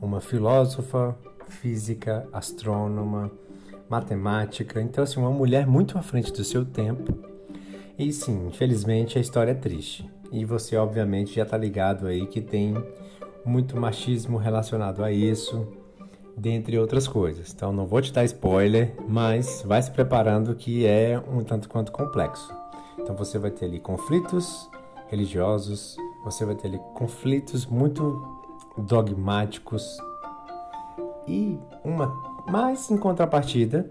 uma 0.00 0.20
filósofa, 0.20 1.16
física, 1.48 2.28
astrônoma, 2.32 3.30
matemática. 3.88 4.80
Então, 4.80 5.04
assim, 5.04 5.20
uma 5.20 5.30
mulher 5.30 5.66
muito 5.66 5.96
à 5.96 6.02
frente 6.02 6.32
do 6.32 6.44
seu 6.44 6.64
tempo. 6.64 7.18
E 7.98 8.12
sim, 8.12 8.48
infelizmente 8.48 9.18
a 9.18 9.20
história 9.20 9.52
é 9.52 9.54
triste. 9.54 10.08
E 10.30 10.44
você, 10.44 10.76
obviamente, 10.76 11.34
já 11.34 11.42
está 11.42 11.56
ligado 11.56 12.06
aí 12.06 12.26
que 12.26 12.40
tem 12.40 12.74
muito 13.44 13.76
machismo 13.76 14.36
relacionado 14.36 15.02
a 15.02 15.10
isso, 15.10 15.66
dentre 16.38 16.78
outras 16.78 17.08
coisas. 17.08 17.52
Então, 17.52 17.72
não 17.72 17.86
vou 17.86 18.00
te 18.00 18.12
dar 18.12 18.24
spoiler, 18.24 18.94
mas 19.08 19.62
vai 19.66 19.82
se 19.82 19.90
preparando 19.90 20.54
que 20.54 20.86
é 20.86 21.20
um 21.30 21.42
tanto 21.42 21.68
quanto 21.68 21.92
complexo. 21.92 22.52
Então, 22.98 23.14
você 23.14 23.38
vai 23.38 23.50
ter 23.50 23.66
ali 23.66 23.80
conflitos 23.80 24.70
religiosos, 25.08 25.96
você 26.24 26.44
vai 26.44 26.54
ter 26.54 26.68
ali 26.68 26.80
conflitos 26.94 27.66
muito 27.66 28.22
dogmáticos 28.76 29.98
e 31.26 31.58
uma 31.84 32.06
mas, 32.50 32.90
em 32.90 32.96
contrapartida, 32.96 33.90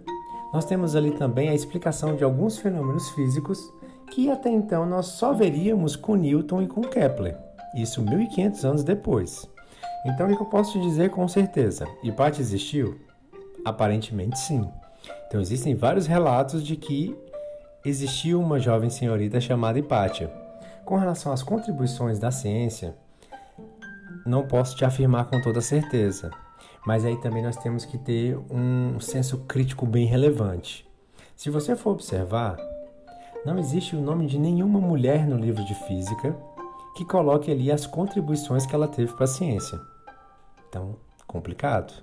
nós 0.51 0.65
temos 0.65 0.95
ali 0.95 1.11
também 1.11 1.49
a 1.49 1.53
explicação 1.53 2.15
de 2.15 2.23
alguns 2.23 2.57
fenômenos 2.57 3.09
físicos 3.11 3.71
que 4.09 4.31
até 4.31 4.49
então 4.49 4.85
nós 4.85 5.07
só 5.07 5.31
veríamos 5.31 5.95
com 5.95 6.15
Newton 6.15 6.63
e 6.63 6.67
com 6.67 6.81
Kepler, 6.81 7.37
isso 7.75 8.01
1500 8.01 8.65
anos 8.65 8.83
depois. 8.83 9.47
Então, 10.05 10.27
o 10.27 10.35
que 10.35 10.41
eu 10.41 10.47
posso 10.47 10.73
te 10.73 10.81
dizer 10.81 11.09
com 11.09 11.27
certeza? 11.27 11.87
Hipátia 12.03 12.41
existiu? 12.41 12.99
Aparentemente 13.65 14.39
sim. 14.39 14.69
Então, 15.27 15.41
existem 15.41 15.75
vários 15.75 16.07
relatos 16.07 16.63
de 16.63 16.75
que 16.75 17.17
existiu 17.83 18.41
uma 18.41 18.59
jovem 18.59 18.89
senhorita 18.89 19.39
chamada 19.39 19.79
Hipátia. 19.79 20.31
Com 20.85 20.97
relação 20.97 21.31
às 21.31 21.43
contribuições 21.43 22.19
da 22.19 22.31
ciência, 22.31 22.95
não 24.25 24.47
posso 24.47 24.75
te 24.75 24.85
afirmar 24.85 25.25
com 25.25 25.41
toda 25.41 25.61
certeza, 25.61 26.31
mas 26.85 27.03
aí 27.03 27.19
também 27.21 27.43
nós 27.43 27.57
temos 27.57 27.85
que 27.85 27.97
ter 27.97 28.37
um 28.49 28.99
senso 28.99 29.39
crítico 29.39 29.85
bem 29.85 30.05
relevante. 30.05 30.87
Se 31.35 31.49
você 31.49 31.75
for 31.75 31.91
observar, 31.91 32.57
não 33.45 33.57
existe 33.57 33.95
o 33.95 34.01
nome 34.01 34.27
de 34.27 34.37
nenhuma 34.37 34.79
mulher 34.79 35.27
no 35.27 35.37
livro 35.37 35.63
de 35.63 35.75
física 35.75 36.35
que 36.97 37.05
coloque 37.05 37.51
ali 37.51 37.71
as 37.71 37.85
contribuições 37.85 38.65
que 38.65 38.73
ela 38.73 38.87
teve 38.87 39.13
para 39.13 39.25
a 39.25 39.27
ciência. 39.27 39.79
Então, 40.67 40.95
complicado. 41.27 41.93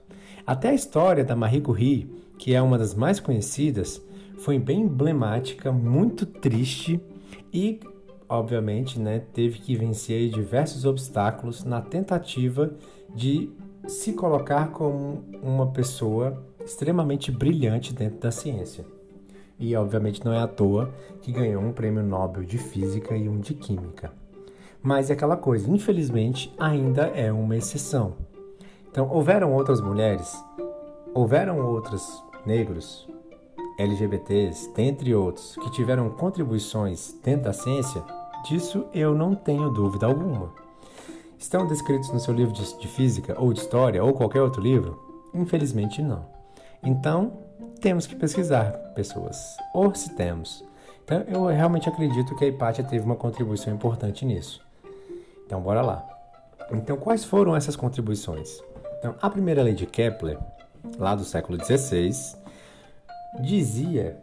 Até 0.46 0.68
a 0.68 0.74
história 0.74 1.24
da 1.24 1.34
Marie 1.34 1.60
Curie, 1.60 2.08
que 2.38 2.54
é 2.54 2.62
uma 2.62 2.78
das 2.78 2.94
mais 2.94 3.18
conhecidas, 3.18 4.00
foi 4.38 4.56
bem 4.56 4.82
emblemática, 4.82 5.72
muito 5.72 6.24
triste 6.24 7.00
e, 7.52 7.80
obviamente, 8.28 9.00
né, 9.00 9.18
teve 9.32 9.58
que 9.58 9.74
vencer 9.74 10.30
diversos 10.30 10.84
obstáculos 10.84 11.64
na 11.64 11.80
tentativa 11.80 12.72
de 13.12 13.50
se 13.88 14.12
colocar 14.12 14.70
como 14.70 15.24
uma 15.42 15.72
pessoa 15.72 16.40
extremamente 16.64 17.32
brilhante 17.32 17.92
dentro 17.92 18.20
da 18.20 18.30
ciência. 18.30 18.84
E 19.58 19.74
obviamente 19.74 20.24
não 20.24 20.32
é 20.32 20.38
à 20.38 20.46
toa 20.46 20.94
que 21.20 21.32
ganhou 21.32 21.60
um 21.62 21.72
prêmio 21.72 22.02
Nobel 22.04 22.44
de 22.44 22.58
Física 22.58 23.16
e 23.16 23.28
um 23.28 23.40
de 23.40 23.54
Química. 23.54 24.23
Mas 24.84 25.08
é 25.08 25.14
aquela 25.14 25.34
coisa, 25.34 25.70
infelizmente, 25.70 26.54
ainda 26.58 27.06
é 27.06 27.32
uma 27.32 27.56
exceção. 27.56 28.16
Então, 28.90 29.08
houveram 29.10 29.50
outras 29.54 29.80
mulheres, 29.80 30.36
houveram 31.14 31.58
outros 31.66 32.22
negros, 32.44 33.08
LGBTs, 33.78 34.74
dentre 34.76 35.14
outros, 35.14 35.56
que 35.62 35.70
tiveram 35.70 36.10
contribuições 36.10 37.14
dentro 37.24 37.44
da 37.44 37.54
ciência? 37.54 38.04
Disso 38.46 38.84
eu 38.92 39.14
não 39.14 39.34
tenho 39.34 39.70
dúvida 39.70 40.04
alguma. 40.04 40.52
Estão 41.38 41.66
descritos 41.66 42.10
no 42.10 42.20
seu 42.20 42.34
livro 42.34 42.52
de, 42.52 42.78
de 42.78 42.86
física 42.86 43.40
ou 43.40 43.54
de 43.54 43.60
história 43.60 44.04
ou 44.04 44.12
qualquer 44.12 44.42
outro 44.42 44.60
livro? 44.60 45.00
Infelizmente 45.32 46.02
não. 46.02 46.26
Então, 46.82 47.38
temos 47.80 48.06
que 48.06 48.14
pesquisar 48.14 48.70
pessoas, 48.94 49.56
ou 49.72 49.94
se 49.94 50.14
temos. 50.14 50.62
Então, 51.02 51.24
eu 51.26 51.46
realmente 51.46 51.88
acredito 51.88 52.36
que 52.36 52.44
a 52.44 52.48
Hipátia 52.48 52.84
teve 52.84 53.02
uma 53.02 53.16
contribuição 53.16 53.74
importante 53.74 54.26
nisso. 54.26 54.63
Então, 55.46 55.60
bora 55.60 55.82
lá. 55.82 56.06
Então, 56.72 56.96
quais 56.96 57.24
foram 57.24 57.54
essas 57.54 57.76
contribuições? 57.76 58.62
Então, 58.98 59.14
a 59.20 59.28
primeira 59.28 59.62
lei 59.62 59.74
de 59.74 59.86
Kepler, 59.86 60.38
lá 60.98 61.14
do 61.14 61.24
século 61.24 61.62
XVI, 61.62 62.10
dizia, 63.40 64.18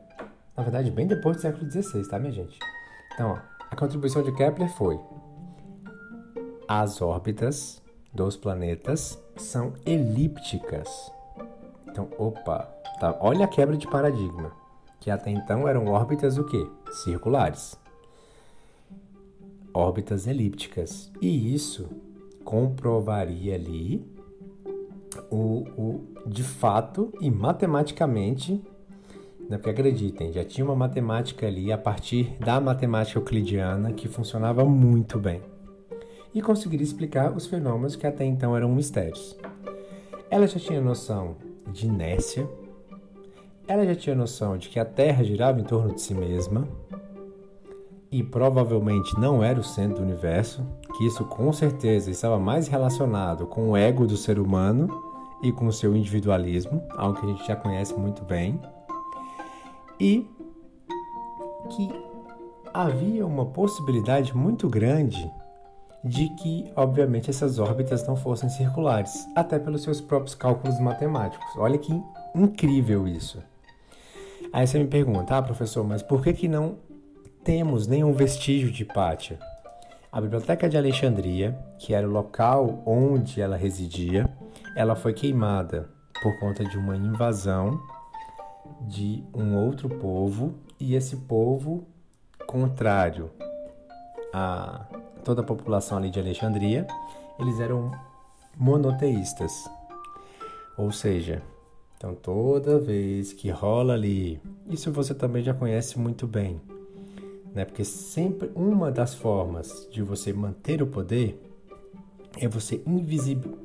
na 0.57 0.63
verdade, 0.63 0.89
bem 0.89 1.05
depois 1.05 1.37
do 1.37 1.41
século 1.41 1.69
XVI, 1.69 2.07
tá, 2.07 2.17
minha 2.17 2.31
gente? 2.31 2.57
Então, 3.13 3.31
ó, 3.31 3.51
A 3.71 3.75
contribuição 3.75 4.21
de 4.21 4.33
Kepler 4.33 4.69
foi: 4.69 4.99
as 6.67 7.01
órbitas 7.01 7.81
dos 8.13 8.35
planetas 8.35 9.17
são 9.37 9.73
elípticas. 9.85 10.89
Então, 11.87 12.09
opa, 12.17 12.69
tá, 12.99 13.17
olha 13.21 13.45
a 13.45 13.47
quebra 13.47 13.77
de 13.77 13.87
paradigma, 13.87 14.51
que 14.99 15.09
até 15.09 15.31
então 15.31 15.67
eram 15.69 15.87
órbitas 15.87 16.37
o 16.37 16.43
quê? 16.43 16.69
Circulares. 17.03 17.79
Órbitas 19.73 20.27
elípticas. 20.27 21.11
E 21.21 21.53
isso 21.53 21.89
comprovaria 22.43 23.55
ali 23.55 24.05
o, 25.29 25.63
o 25.77 26.01
de 26.25 26.43
fato 26.43 27.11
e 27.21 27.29
matematicamente 27.29 28.61
né? 29.51 29.57
Porque 29.57 29.69
acreditem, 29.71 30.31
já 30.31 30.45
tinha 30.45 30.63
uma 30.63 30.75
matemática 30.75 31.45
ali 31.45 31.73
a 31.73 31.77
partir 31.77 32.37
da 32.39 32.61
matemática 32.61 33.19
euclidiana 33.19 33.91
que 33.91 34.07
funcionava 34.07 34.63
muito 34.63 35.19
bem 35.19 35.41
e 36.33 36.41
conseguiria 36.41 36.85
explicar 36.85 37.35
os 37.35 37.47
fenômenos 37.47 37.97
que 37.97 38.07
até 38.07 38.23
então 38.23 38.55
eram 38.55 38.73
mistérios. 38.73 39.37
Ela 40.29 40.47
já 40.47 40.57
tinha 40.57 40.79
noção 40.79 41.35
de 41.67 41.85
inércia, 41.85 42.47
ela 43.67 43.85
já 43.85 43.93
tinha 43.93 44.15
noção 44.15 44.57
de 44.57 44.69
que 44.69 44.79
a 44.79 44.85
Terra 44.85 45.21
girava 45.21 45.59
em 45.59 45.65
torno 45.65 45.93
de 45.93 46.01
si 46.01 46.13
mesma 46.13 46.65
e 48.11 48.21
provavelmente 48.21 49.17
não 49.17 49.41
era 49.41 49.59
o 49.59 49.63
centro 49.63 49.97
do 49.97 50.03
universo, 50.03 50.65
que 50.97 51.05
isso 51.05 51.23
com 51.25 51.51
certeza 51.53 52.11
estava 52.11 52.37
mais 52.37 52.67
relacionado 52.67 53.47
com 53.47 53.69
o 53.69 53.77
ego 53.77 54.05
do 54.05 54.17
ser 54.17 54.37
humano 54.37 54.89
e 55.41 55.51
com 55.51 55.65
o 55.67 55.71
seu 55.71 55.95
individualismo, 55.95 56.83
algo 56.97 57.19
que 57.19 57.25
a 57.25 57.29
gente 57.29 57.47
já 57.47 57.55
conhece 57.55 57.93
muito 57.93 58.23
bem 58.23 58.59
e 59.99 60.29
que 61.69 61.89
havia 62.73 63.25
uma 63.25 63.45
possibilidade 63.45 64.35
muito 64.35 64.67
grande 64.67 65.31
de 66.03 66.27
que, 66.35 66.71
obviamente, 66.75 67.29
essas 67.29 67.59
órbitas 67.59 68.05
não 68.07 68.15
fossem 68.15 68.49
circulares, 68.49 69.27
até 69.35 69.59
pelos 69.59 69.83
seus 69.83 70.01
próprios 70.01 70.33
cálculos 70.33 70.79
matemáticos. 70.79 71.47
Olha 71.55 71.77
que 71.77 71.93
incrível 72.35 73.07
isso. 73.07 73.41
Aí 74.51 74.65
você 74.65 74.79
me 74.79 74.87
pergunta, 74.87 75.37
ah, 75.37 75.41
professor, 75.41 75.83
mas 75.83 76.01
por 76.01 76.23
que, 76.23 76.33
que 76.33 76.47
não 76.47 76.77
temos 77.43 77.87
nenhum 77.87 78.13
vestígio 78.13 78.71
de 78.71 78.85
Pátia? 78.85 79.39
A 80.11 80.21
Biblioteca 80.21 80.69
de 80.69 80.77
Alexandria, 80.77 81.57
que 81.79 81.93
era 81.93 82.07
o 82.07 82.11
local 82.11 82.83
onde 82.85 83.41
ela 83.41 83.55
residia, 83.55 84.29
ela 84.75 84.95
foi 84.95 85.13
queimada 85.13 85.89
por 86.21 86.39
conta 86.39 86.63
de 86.63 86.77
uma 86.77 86.95
invasão 86.95 87.81
de 88.81 89.23
um 89.33 89.55
outro 89.55 89.89
povo 89.89 90.53
e 90.79 90.95
esse 90.95 91.15
povo, 91.17 91.87
contrário 92.45 93.31
a 94.33 94.85
toda 95.23 95.41
a 95.41 95.45
população 95.45 95.97
ali 95.97 96.09
de 96.09 96.19
Alexandria, 96.19 96.85
eles 97.39 97.59
eram 97.59 97.91
monoteístas. 98.55 99.51
Ou 100.77 100.91
seja, 100.91 101.41
então 101.97 102.13
toda 102.13 102.79
vez 102.79 103.33
que 103.33 103.49
rola 103.49 103.93
ali, 103.93 104.41
isso 104.67 104.91
você 104.91 105.13
também 105.13 105.43
já 105.43 105.53
conhece 105.53 105.99
muito 105.99 106.27
bem, 106.27 106.61
né? 107.53 107.65
Porque 107.65 107.83
sempre 107.83 108.51
uma 108.55 108.91
das 108.91 109.13
formas 109.13 109.87
de 109.91 110.01
você 110.01 110.33
manter 110.33 110.81
o 110.81 110.87
poder 110.87 111.39
é 112.39 112.47
você 112.47 112.81
invisível 112.85 113.57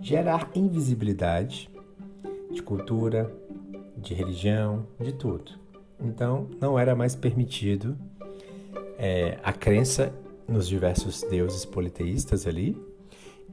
gerar 0.00 0.50
invisibilidade 0.54 1.70
de 2.50 2.62
cultura, 2.62 3.32
de 3.96 4.14
religião, 4.14 4.86
de 5.00 5.12
tudo. 5.12 5.52
Então, 5.98 6.48
não 6.60 6.78
era 6.78 6.94
mais 6.94 7.14
permitido 7.14 7.96
é, 8.98 9.38
a 9.42 9.52
crença 9.52 10.12
nos 10.46 10.68
diversos 10.68 11.22
deuses 11.22 11.64
politeístas 11.64 12.46
ali 12.46 12.80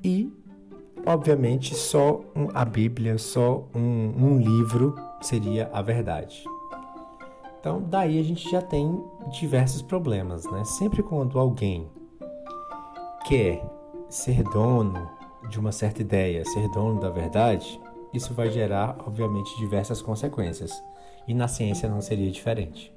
e, 0.03 0.31
obviamente, 1.05 1.73
só 1.73 2.21
a 2.53 2.65
Bíblia, 2.65 3.17
só 3.17 3.67
um, 3.73 4.13
um 4.25 4.37
livro 4.37 4.95
seria 5.21 5.69
a 5.73 5.81
verdade. 5.81 6.43
Então, 7.63 7.81
daí 7.81 8.19
a 8.19 8.23
gente 8.23 8.51
já 8.51 8.61
tem 8.61 9.01
diversos 9.39 9.81
problemas, 9.81 10.43
né? 10.51 10.65
Sempre 10.65 11.01
quando 11.01 11.39
alguém 11.39 11.89
quer 13.25 13.65
ser 14.09 14.43
dono 14.43 15.09
de 15.47 15.57
uma 15.57 15.71
certa 15.71 16.01
ideia, 16.01 16.43
ser 16.43 16.67
dono 16.71 16.99
da 16.99 17.09
verdade, 17.09 17.79
isso 18.13 18.33
vai 18.33 18.49
gerar, 18.49 18.97
obviamente, 19.07 19.57
diversas 19.57 20.01
consequências. 20.01 20.83
E 21.25 21.33
na 21.33 21.47
ciência 21.47 21.87
não 21.87 22.01
seria 22.01 22.29
diferente. 22.29 22.93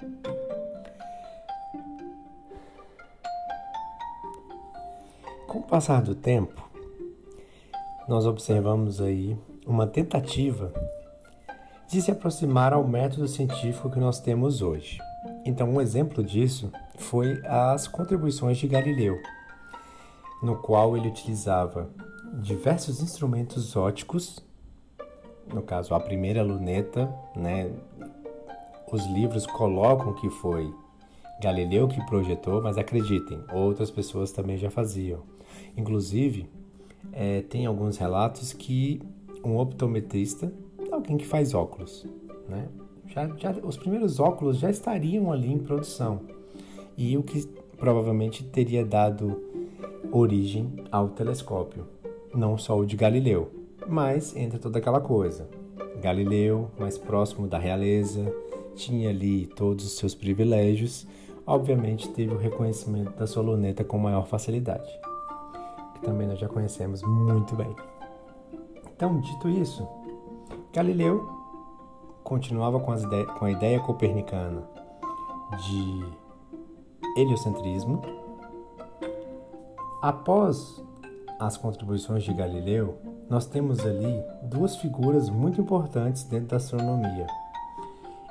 Com 5.47 5.61
o 5.61 5.63
passar 5.63 6.03
do 6.03 6.17
tempo, 6.17 6.69
nós 8.09 8.27
observamos 8.27 9.01
aí 9.01 9.39
uma 9.65 9.87
tentativa 9.87 10.73
de 11.89 12.03
se 12.03 12.11
aproximar 12.11 12.73
ao 12.73 12.87
método 12.87 13.29
científico 13.29 13.91
que 13.91 13.99
nós 13.99 14.21
temos 14.21 14.63
hoje. 14.63 14.99
Então, 15.45 15.71
um 15.71 15.81
exemplo 15.81 16.23
disso 16.23 16.71
foi 16.99 17.41
as 17.47 17.87
contribuições 17.87 18.59
de 18.59 18.67
Galileu, 18.67 19.17
no 20.43 20.57
qual 20.57 20.97
ele 20.97 21.09
utilizava 21.09 21.89
diversos 22.41 23.01
instrumentos 23.01 23.77
óticos 23.77 24.45
no 25.53 25.63
caso 25.63 25.95
a 25.95 26.01
primeira 26.01 26.43
luneta, 26.43 27.13
né? 27.35 27.71
Os 28.91 29.05
livros 29.07 29.47
colocam 29.47 30.15
que 30.15 30.31
foi 30.31 30.73
Galileu 31.41 31.89
que 31.89 32.05
projetou, 32.07 32.63
mas 32.63 32.79
acreditem, 32.79 33.41
outras 33.53 33.91
pessoas 33.91 34.33
também 34.33 34.57
já 34.57 34.71
faziam. 34.71 35.23
Inclusive, 35.77 36.49
é, 37.13 37.43
tem 37.43 37.67
alguns 37.67 37.99
relatos 37.99 38.53
que 38.53 39.03
um 39.45 39.59
optometrista, 39.59 40.53
alguém 40.97 41.17
que 41.17 41.27
faz 41.27 41.55
óculos, 41.55 42.07
né? 42.49 42.69
Já, 43.07 43.29
já, 43.37 43.53
os 43.63 43.77
primeiros 43.77 44.19
óculos 44.21 44.59
já 44.59 44.69
estariam 44.69 45.33
ali 45.33 45.53
em 45.53 45.59
produção. 45.59 46.21
E 46.97 47.17
o 47.17 47.23
que 47.23 47.47
provavelmente 47.79 48.43
teria 48.45 48.85
dado 48.85 49.41
origem 50.11 50.73
ao 50.91 51.09
telescópio, 51.09 51.87
não 52.35 52.57
só 52.57 52.79
o 52.79 52.87
de 52.87 52.97
Galileu, 52.97 53.51
mas 53.87 54.35
entra 54.37 54.59
toda 54.59 54.79
aquela 54.79 55.01
coisa. 55.01 55.49
Galileu, 56.01 56.71
mais 56.79 56.99
próximo 56.99 57.47
da 57.47 57.59
realeza, 57.59 58.33
tinha 58.75 59.11
ali 59.11 59.47
todos 59.47 59.85
os 59.87 59.97
seus 59.97 60.15
privilégios, 60.15 61.07
obviamente 61.47 62.09
teve 62.11 62.35
o 62.35 62.39
reconhecimento 62.39 63.13
da 63.17 63.27
sua 63.27 63.43
luneta 63.43 63.85
com 63.85 63.99
maior 63.99 64.27
facilidade, 64.27 64.91
que 65.95 66.01
também 66.03 66.27
nós 66.27 66.39
já 66.39 66.49
conhecemos 66.49 67.03
muito 67.03 67.55
bem. 67.55 67.75
Então, 68.95 69.21
dito 69.21 69.49
isso, 69.49 69.87
Galileu 70.77 71.27
continuava 72.23 72.79
com, 72.79 72.93
com 73.39 73.45
a 73.47 73.51
ideia 73.51 73.81
copernicana 73.81 74.63
de 75.65 76.05
heliocentrismo. 77.17 78.03
Após 80.03 80.85
as 81.41 81.57
contribuições 81.57 82.25
de 82.25 82.35
Galileu, 82.35 82.99
nós 83.31 83.47
temos 83.47 83.81
ali 83.87 84.23
duas 84.43 84.77
figuras 84.77 85.31
muito 85.31 85.63
importantes 85.63 86.25
dentro 86.25 86.49
da 86.49 86.57
astronomia. 86.59 87.27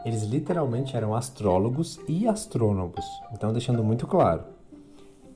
Eles 0.05 0.21
literalmente 0.21 0.95
eram 0.95 1.15
astrólogos 1.15 1.99
e 2.07 2.27
astrônomos, 2.27 3.03
então 3.33 3.51
deixando 3.51 3.83
muito 3.83 4.05
claro. 4.05 4.43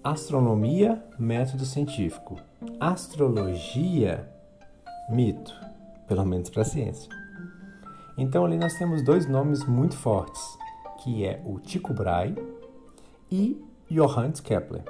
Astronomia, 0.04 1.04
método 1.18 1.66
científico. 1.66 2.40
Astrologia, 2.80 4.30
mito, 5.10 5.69
pelo 6.10 6.26
menos 6.26 6.50
para 6.50 6.64
a 6.64 6.66
ciência. 6.66 7.10
Então 8.18 8.44
ali 8.44 8.58
nós 8.58 8.74
temos 8.74 9.02
dois 9.02 9.28
nomes 9.28 9.64
muito 9.64 9.96
fortes, 9.96 10.42
que 11.02 11.24
é 11.24 11.42
o 11.46 11.60
Tycho 11.60 11.94
Brahe 11.94 12.36
e 13.32 13.64
Johannes 13.90 14.42
Kepler. 14.42 14.84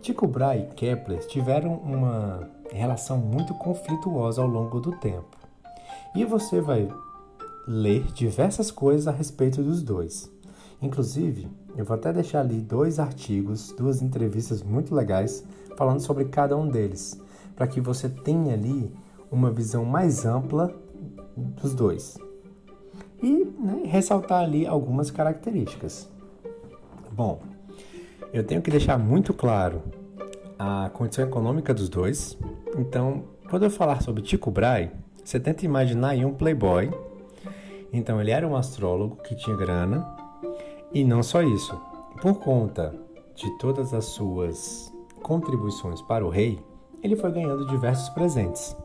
Tycho 0.00 0.26
Brahe 0.26 0.60
e 0.62 0.74
Kepler 0.74 1.18
tiveram 1.26 1.74
uma 1.74 2.48
relação 2.70 3.18
muito 3.18 3.52
conflituosa 3.54 4.40
ao 4.40 4.48
longo 4.48 4.80
do 4.80 4.92
tempo. 4.92 5.36
E 6.14 6.24
você 6.24 6.60
vai 6.60 6.88
ler 7.66 8.04
diversas 8.12 8.70
coisas 8.70 9.06
a 9.06 9.12
respeito 9.12 9.62
dos 9.62 9.82
dois. 9.82 10.30
Inclusive, 10.80 11.48
eu 11.76 11.84
vou 11.84 11.94
até 11.94 12.12
deixar 12.12 12.40
ali 12.40 12.60
dois 12.60 12.98
artigos, 12.98 13.72
duas 13.72 14.00
entrevistas 14.00 14.62
muito 14.62 14.94
legais 14.94 15.44
falando 15.76 16.00
sobre 16.00 16.24
cada 16.26 16.56
um 16.56 16.68
deles, 16.68 17.20
para 17.54 17.66
que 17.66 17.80
você 17.80 18.08
tenha 18.08 18.54
ali 18.54 18.92
uma 19.32 19.50
visão 19.50 19.84
mais 19.84 20.26
ampla 20.26 20.72
dos 21.36 21.74
dois. 21.74 22.18
E 23.22 23.44
né, 23.58 23.82
ressaltar 23.86 24.42
ali 24.42 24.66
algumas 24.66 25.10
características. 25.10 26.08
Bom, 27.10 27.40
eu 28.32 28.44
tenho 28.44 28.60
que 28.60 28.70
deixar 28.70 28.98
muito 28.98 29.32
claro 29.32 29.82
a 30.58 30.90
condição 30.92 31.24
econômica 31.24 31.72
dos 31.72 31.88
dois. 31.88 32.38
Então, 32.78 33.24
quando 33.48 33.64
eu 33.64 33.70
falar 33.70 34.02
sobre 34.02 34.22
Tycho 34.22 34.50
Brahe, 34.50 34.90
você 35.24 35.40
tenta 35.40 35.64
imaginar 35.64 36.10
aí 36.10 36.24
um 36.24 36.34
playboy. 36.34 36.90
Então, 37.92 38.20
ele 38.20 38.30
era 38.30 38.46
um 38.46 38.56
astrólogo 38.56 39.16
que 39.16 39.34
tinha 39.34 39.56
grana. 39.56 40.06
E 40.92 41.04
não 41.04 41.22
só 41.22 41.42
isso. 41.42 41.74
Por 42.20 42.34
conta 42.34 42.94
de 43.34 43.50
todas 43.58 43.94
as 43.94 44.04
suas 44.06 44.92
contribuições 45.22 46.02
para 46.02 46.24
o 46.24 46.28
rei, 46.28 46.58
ele 47.02 47.16
foi 47.16 47.32
ganhando 47.32 47.66
diversos 47.66 48.08
presentes, 48.10 48.76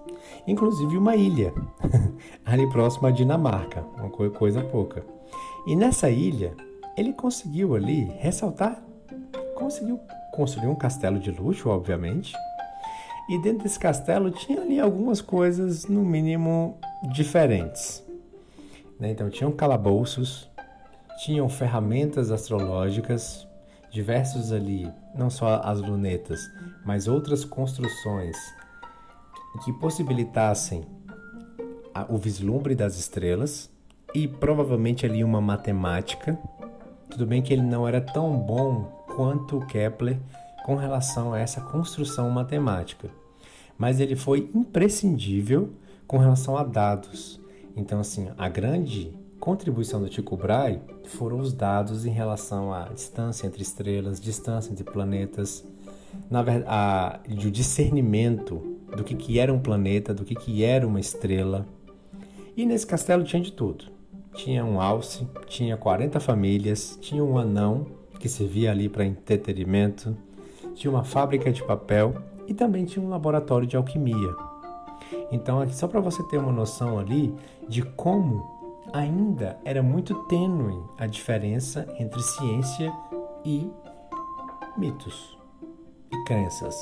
inclusive 0.45 0.97
uma 0.97 1.15
ilha, 1.15 1.53
ali 2.45 2.69
próxima 2.69 3.09
à 3.09 3.11
Dinamarca, 3.11 3.85
uma 3.97 4.09
coisa 4.09 4.61
pouca. 4.61 5.05
E 5.65 5.75
nessa 5.75 6.09
ilha, 6.09 6.55
ele 6.95 7.13
conseguiu 7.13 7.75
ali 7.75 8.05
ressaltar, 8.19 8.81
conseguiu 9.55 9.99
construir 10.33 10.67
um 10.67 10.75
castelo 10.75 11.19
de 11.19 11.31
luxo, 11.31 11.69
obviamente, 11.69 12.33
e 13.29 13.37
dentro 13.41 13.63
desse 13.63 13.77
castelo 13.77 14.31
tinha 14.31 14.61
ali 14.61 14.79
algumas 14.79 15.19
coisas, 15.19 15.85
no 15.85 16.05
mínimo, 16.05 16.77
diferentes. 17.11 18.03
Né? 18.99 19.11
Então, 19.11 19.29
tinham 19.29 19.51
calabouços, 19.51 20.49
tinham 21.25 21.49
ferramentas 21.49 22.31
astrológicas, 22.31 23.47
diversos 23.91 24.51
ali, 24.51 24.91
não 25.13 25.29
só 25.29 25.61
as 25.63 25.81
lunetas, 25.81 26.39
mas 26.85 27.07
outras 27.07 27.43
construções 27.43 28.37
que 29.57 29.73
possibilitassem 29.73 30.85
o 32.09 32.17
vislumbre 32.17 32.75
das 32.75 32.97
estrelas 32.97 33.69
e 34.13 34.27
provavelmente 34.27 35.05
ali 35.05 35.23
uma 35.23 35.41
matemática. 35.41 36.37
Tudo 37.09 37.25
bem 37.25 37.41
que 37.41 37.53
ele 37.53 37.61
não 37.61 37.87
era 37.87 37.99
tão 37.99 38.37
bom 38.37 38.83
quanto 39.15 39.65
Kepler 39.65 40.19
com 40.65 40.75
relação 40.75 41.33
a 41.33 41.39
essa 41.39 41.61
construção 41.61 42.29
matemática. 42.29 43.09
Mas 43.77 43.99
ele 43.99 44.15
foi 44.15 44.49
imprescindível 44.53 45.71
com 46.05 46.17
relação 46.17 46.57
a 46.57 46.63
dados. 46.63 47.39
Então, 47.75 47.99
assim, 47.99 48.29
a 48.37 48.49
grande 48.49 49.13
contribuição 49.39 50.01
do 50.01 50.09
Tycho 50.09 50.35
Brahe 50.35 50.79
foram 51.05 51.37
os 51.39 51.53
dados 51.53 52.05
em 52.05 52.11
relação 52.11 52.73
à 52.73 52.89
distância 52.89 53.47
entre 53.47 53.61
estrelas, 53.61 54.19
distância 54.19 54.71
entre 54.71 54.83
planetas, 54.83 55.63
na 56.29 56.41
verdade, 56.41 57.47
o 57.47 57.51
discernimento 57.51 58.76
do 58.95 59.03
que, 59.03 59.15
que 59.15 59.39
era 59.39 59.53
um 59.53 59.59
planeta, 59.59 60.13
do 60.13 60.23
que, 60.23 60.35
que 60.35 60.63
era 60.63 60.87
uma 60.87 60.99
estrela. 60.99 61.65
E 62.55 62.65
nesse 62.65 62.87
castelo 62.87 63.23
tinha 63.23 63.41
de 63.41 63.51
tudo. 63.51 63.85
Tinha 64.33 64.63
um 64.63 64.79
alce, 64.79 65.27
tinha 65.47 65.75
40 65.75 66.19
famílias, 66.19 66.97
tinha 67.01 67.23
um 67.23 67.37
anão 67.37 67.87
que 68.19 68.29
servia 68.29 68.71
ali 68.71 68.89
para 68.89 69.05
entretenimento, 69.05 70.15
tinha 70.75 70.91
uma 70.91 71.03
fábrica 71.03 71.51
de 71.51 71.63
papel 71.63 72.15
e 72.47 72.53
também 72.53 72.85
tinha 72.85 73.03
um 73.03 73.09
laboratório 73.09 73.67
de 73.67 73.75
alquimia. 73.75 74.35
Então, 75.31 75.67
só 75.71 75.87
para 75.87 75.99
você 75.99 76.23
ter 76.23 76.37
uma 76.37 76.51
noção 76.51 76.97
ali 76.97 77.33
de 77.67 77.81
como 77.81 78.57
ainda 78.93 79.57
era 79.65 79.83
muito 79.83 80.15
tênue 80.25 80.81
a 80.97 81.05
diferença 81.07 81.87
entre 81.99 82.21
ciência 82.21 82.93
e 83.43 83.69
mitos 84.77 85.37
e 86.11 86.23
crenças. 86.25 86.75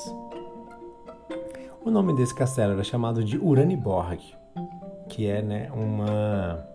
O 1.86 1.90
nome 1.92 2.12
desse 2.16 2.34
castelo 2.34 2.72
era 2.72 2.82
chamado 2.82 3.22
de 3.22 3.38
Uraniborg, 3.38 4.18
que 5.08 5.28
é 5.28 5.40
né, 5.40 5.70
uma. 5.70 6.66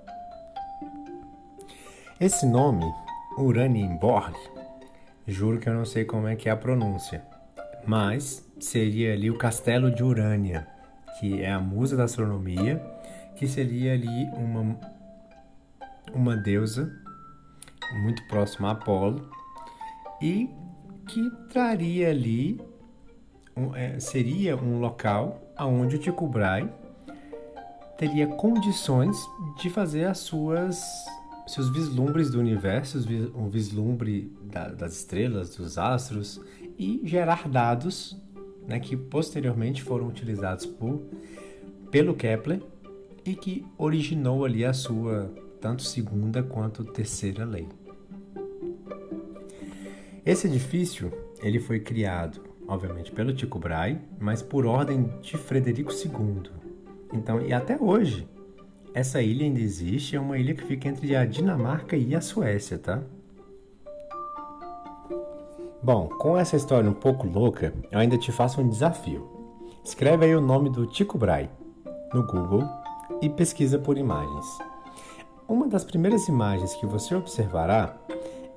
Esse 2.18 2.46
nome, 2.46 2.86
Uraniborg, 3.38 4.34
Juro 5.28 5.60
que 5.60 5.68
eu 5.68 5.74
não 5.74 5.84
sei 5.84 6.06
como 6.06 6.30
é 6.30 6.38
que 6.38 6.48
é 6.48 6.52
a 6.54 6.56
pronúncia, 6.56 7.26
mas 7.86 8.50
seria 8.58 9.12
ali 9.12 9.30
o 9.30 9.38
Castelo 9.38 9.94
de 9.94 10.02
Urânia, 10.02 10.66
que 11.20 11.42
é 11.42 11.52
a 11.52 11.60
musa 11.60 11.98
da 11.98 12.06
astronomia, 12.06 12.82
que 13.36 13.50
seria 13.50 13.92
ali 13.92 14.30
uma 14.38 14.80
uma 16.14 16.38
deusa 16.38 16.90
muito 18.02 18.26
próxima 18.30 18.70
a 18.70 18.72
Apolo 18.72 19.30
e 20.22 20.50
que 21.06 21.30
traria 21.52 22.12
ali 22.12 22.71
um, 23.56 23.76
é, 23.76 24.00
seria 24.00 24.56
um 24.56 24.80
local 24.80 25.42
aonde 25.56 25.96
o 25.96 26.00
Tycho 26.00 26.28
Brahe 26.28 26.68
teria 27.98 28.28
condições 28.28 29.18
de 29.58 29.70
fazer 29.70 30.06
as 30.06 30.20
suas 30.20 30.82
seus 31.48 31.70
vislumbres 31.70 32.32
do 32.32 32.40
universo, 32.40 32.98
o 33.34 33.48
vislumbre 33.48 34.32
da, 34.44 34.70
das 34.70 34.94
estrelas, 34.94 35.56
dos 35.56 35.78
astros 35.78 36.40
e 36.78 37.02
gerar 37.04 37.48
dados 37.50 38.18
né, 38.68 38.80
que 38.80 38.96
posteriormente 38.96 39.82
foram 39.82 40.08
utilizados 40.08 40.66
por, 40.66 41.02
pelo 41.90 42.16
Kepler 42.16 42.62
e 43.26 43.36
que 43.36 43.66
originou 43.78 44.46
ali 44.46 44.64
a 44.64 44.74
sua 44.74 45.32
tanto 45.60 45.84
segunda 45.84 46.42
quanto 46.42 46.84
terceira 46.86 47.44
lei. 47.44 47.68
Esse 50.26 50.48
edifício 50.48 51.12
ele 51.42 51.60
foi 51.60 51.80
criado, 51.80 52.42
obviamente, 52.72 53.12
pelo 53.12 53.34
Tycho 53.34 53.60
Brahe, 53.60 54.00
mas 54.18 54.42
por 54.42 54.66
ordem 54.66 55.04
de 55.22 55.38
Frederico 55.38 55.92
II. 55.92 56.50
Então, 57.12 57.42
e 57.42 57.52
até 57.52 57.78
hoje 57.78 58.26
essa 58.94 59.22
ilha 59.22 59.46
ainda 59.46 59.60
existe, 59.60 60.16
é 60.16 60.20
uma 60.20 60.38
ilha 60.38 60.56
que 60.56 60.64
fica 60.64 60.88
entre 60.88 61.14
a 61.14 61.26
Dinamarca 61.26 61.98
e 61.98 62.16
a 62.16 62.22
Suécia, 62.22 62.78
tá? 62.78 63.04
Bom, 65.84 66.08
com 66.08 66.38
essa 66.38 66.56
história 66.56 66.90
um 66.90 66.94
pouco 66.94 67.28
louca, 67.28 67.74
eu 67.92 68.00
ainda 68.00 68.18
te 68.18 68.32
faço 68.32 68.62
um 68.62 68.70
desafio. 68.70 69.30
Escreve 69.84 70.26
aí 70.26 70.36
o 70.36 70.40
nome 70.40 70.70
do 70.70 70.88
Tycho 70.88 71.18
Brahe 71.18 71.50
no 72.14 72.26
Google 72.26 72.64
e 73.22 73.30
pesquisa 73.30 73.80
por 73.80 73.98
imagens. 73.98 74.46
Uma 75.46 75.68
das 75.68 75.84
primeiras 75.84 76.30
imagens 76.30 76.74
que 76.76 76.86
você 76.86 77.16
observará 77.16 77.98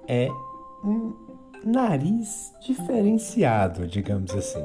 é 0.07 0.29
um 0.85 1.24
nariz 1.64 2.53
diferenciado, 2.61 3.87
digamos 3.87 4.33
assim. 4.33 4.64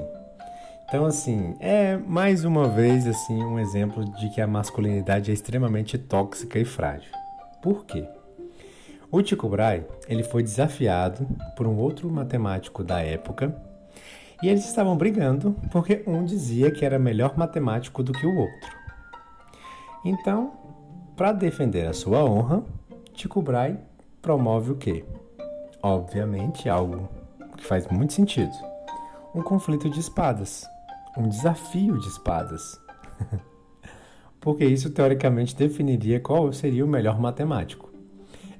Então, 0.88 1.05
assim, 1.05 1.55
é 1.59 1.97
mais 1.97 2.43
uma 2.43 2.67
vez 2.67 3.05
assim 3.05 3.43
um 3.43 3.59
exemplo 3.59 4.03
de 4.17 4.29
que 4.29 4.41
a 4.41 4.47
masculinidade 4.47 5.29
é 5.29 5.33
extremamente 5.33 5.97
tóxica 5.97 6.57
e 6.57 6.65
frágil. 6.65 7.12
Por 7.62 7.85
quê? 7.85 8.07
O 9.12 9.21
Tycho 9.21 9.47
Brahe 9.47 9.85
ele 10.07 10.23
foi 10.23 10.43
desafiado 10.43 11.27
por 11.55 11.67
um 11.67 11.77
outro 11.77 12.09
matemático 12.09 12.83
da 12.83 13.01
época 13.01 13.55
e 14.41 14.49
eles 14.49 14.65
estavam 14.65 14.95
brigando 14.97 15.55
porque 15.71 16.03
um 16.07 16.25
dizia 16.25 16.71
que 16.71 16.85
era 16.85 16.97
melhor 16.97 17.38
matemático 17.38 18.01
do 18.01 18.12
que 18.12 18.25
o 18.25 18.35
outro. 18.35 18.77
Então, 20.03 20.53
para 21.15 21.33
defender 21.33 21.85
a 21.85 21.93
sua 21.93 22.23
honra, 22.23 22.63
Tycho 23.13 23.41
Brahe 23.41 23.77
promove 24.21 24.71
o 24.71 24.75
quê? 24.75 25.03
Obviamente 25.81 26.67
algo 26.69 27.09
que 27.57 27.65
faz 27.65 27.87
muito 27.87 28.13
sentido: 28.13 28.51
um 29.33 29.41
conflito 29.41 29.89
de 29.89 29.99
espadas 29.99 30.67
um 31.19 31.27
desafio 31.27 31.97
de 31.97 32.07
espadas. 32.07 32.79
Porque 34.39 34.65
isso 34.65 34.89
teoricamente 34.89 35.55
definiria 35.55 36.19
qual 36.19 36.51
seria 36.53 36.85
o 36.85 36.87
melhor 36.87 37.19
matemático. 37.19 37.91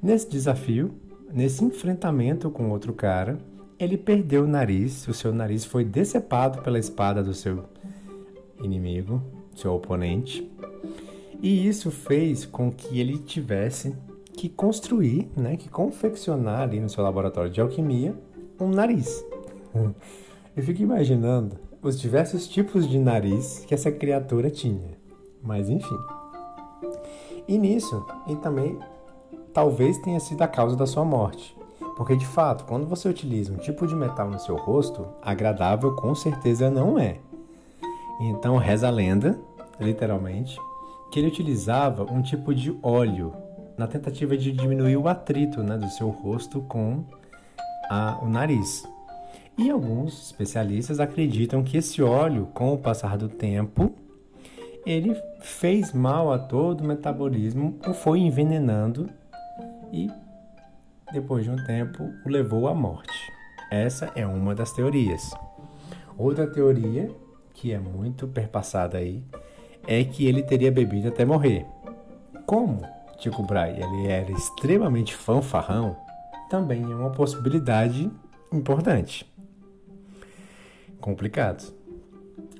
Nesse 0.03 0.29
desafio, 0.29 0.93
nesse 1.32 1.63
enfrentamento 1.63 2.51
com 2.51 2.69
outro 2.69 2.93
cara, 2.93 3.38
ele 3.79 3.97
perdeu 3.97 4.43
o 4.43 4.47
nariz, 4.47 5.08
o 5.08 5.13
seu 5.13 5.34
nariz 5.34 5.63
foi 5.63 5.86
decepado 5.86 6.62
pela 6.62 6.77
espada 6.77 7.23
do 7.23 7.34
seu 7.34 7.63
inimigo, 8.62 9.21
seu 9.55 9.73
oponente. 9.73 10.49
E 11.41 11.65
isso 11.65 11.89
fez 11.89 12.45
com 12.45 12.69
que 12.69 12.99
ele 12.99 13.17
tivesse 13.17 13.95
que 14.39 14.47
construir, 14.47 15.30
né, 15.36 15.58
que 15.58 15.67
confeccionar 15.67 16.62
ali 16.62 16.80
no 16.80 16.88
seu 16.88 17.04
laboratório 17.04 17.52
de 17.52 17.60
alquimia 17.60 18.15
um 18.58 18.69
nariz. 18.69 19.25
Eu 20.56 20.63
fico 20.63 20.82
imaginando 20.82 21.58
os 21.82 21.99
diversos 21.99 22.47
tipos 22.47 22.88
de 22.88 22.97
nariz 22.99 23.65
que 23.67 23.73
essa 23.73 23.91
criatura 23.91 24.49
tinha. 24.49 24.97
Mas 25.43 25.69
enfim. 25.69 25.97
E 27.49 27.58
nisso, 27.58 28.06
e 28.28 28.36
também 28.38 28.80
talvez 29.54 29.97
tenha 29.97 30.21
sido 30.21 30.41
a 30.41 30.47
causa 30.47 30.78
da 30.78 30.88
sua 30.88 31.04
morte. 31.04 31.54
Porque 31.97 32.15
de 32.15 32.25
fato, 32.25 32.63
quando 32.63 32.88
você 32.88 33.10
utiliza 33.10 33.52
um 33.52 33.58
tipo 33.58 33.86
de 33.86 33.93
metal 33.93 34.30
no 34.30 34.39
seu 34.39 34.56
rosto, 34.56 35.06
agradável 35.21 35.97
com 35.97 36.15
certeza 36.15 36.69
não 36.69 36.97
é. 36.97 37.19
Então 38.21 38.56
reza 38.56 38.88
a 38.88 38.91
lenda, 38.91 39.38
literalmente, 39.82 40.58
que 41.12 41.19
ele 41.19 41.28
utilizava 41.28 42.04
um 42.04 42.21
tipo 42.21 42.56
de 42.56 42.78
óleo 42.82 43.34
na 43.80 43.88
tentativa 43.88 44.36
de 44.36 44.52
diminuir 44.52 44.98
o 44.98 45.08
atrito 45.08 45.63
né, 45.63 45.78
do 45.78 45.89
seu 45.89 46.10
rosto 46.10 46.60
com 46.63 47.06
a, 47.89 48.20
o 48.22 48.28
nariz. 48.28 48.86
E 49.58 49.70
alguns 49.70 50.26
especialistas 50.26 51.00
acreditam 51.00 51.63
que 51.63 51.78
esse 51.78 52.02
óleo, 52.04 52.50
com 52.54 52.74
o 52.74 52.78
passar 52.78 53.18
do 53.18 53.30
tempo, 53.30 53.96
ele 54.86 55.15
fez 55.39 55.94
mal 55.94 56.34
a 56.34 56.38
todo 56.38 56.82
o 56.82 56.84
metabolismo, 56.84 57.80
o 57.88 57.94
foi 57.94 58.20
envenenando 58.20 59.10
e 59.94 60.10
depois 61.13 61.46
de 61.46 61.50
um 61.50 61.63
tempo 61.65 62.04
o 62.26 62.30
levou 62.30 62.68
à 62.68 62.76
morte. 62.76 63.32
Essa 63.72 64.12
é 64.13 64.28
uma 64.28 64.54
das 64.54 64.74
teorias. 64.74 65.32
Outra 66.18 66.46
teoria, 66.46 67.10
que 67.54 67.72
é 67.72 67.80
muito 67.80 68.28
perpassada 68.28 68.98
aí, 68.98 69.24
é 69.88 70.04
que 70.04 70.26
ele 70.26 70.44
teria 70.44 70.70
bebido 70.70 71.08
até 71.08 71.24
morrer. 71.24 71.65
Como 72.46 72.99
Tico 73.19 73.43
Brahe 73.43 73.82
ele 73.82 74.08
era 74.08 74.32
extremamente 74.32 75.13
fanfarrão, 75.13 75.95
também 76.49 76.84
é 76.84 76.95
uma 76.95 77.12
possibilidade 77.12 78.10
importante. 78.51 79.29
Complicado. 80.99 81.73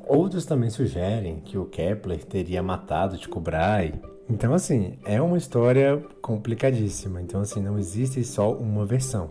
Outros 0.06 0.46
também 0.46 0.70
sugerem 0.70 1.40
que 1.40 1.58
o 1.58 1.66
Kepler 1.66 2.24
teria 2.24 2.64
matado 2.64 3.18
Tycho 3.18 3.40
Brahe. 3.40 3.94
Então, 4.30 4.54
assim, 4.54 4.98
é 5.06 5.22
uma 5.22 5.38
história 5.38 6.04
complicadíssima. 6.22 7.22
Então, 7.22 7.42
assim, 7.42 7.62
não 7.62 7.78
existe 7.78 8.24
só 8.24 8.54
uma 8.54 8.86
versão. 8.86 9.30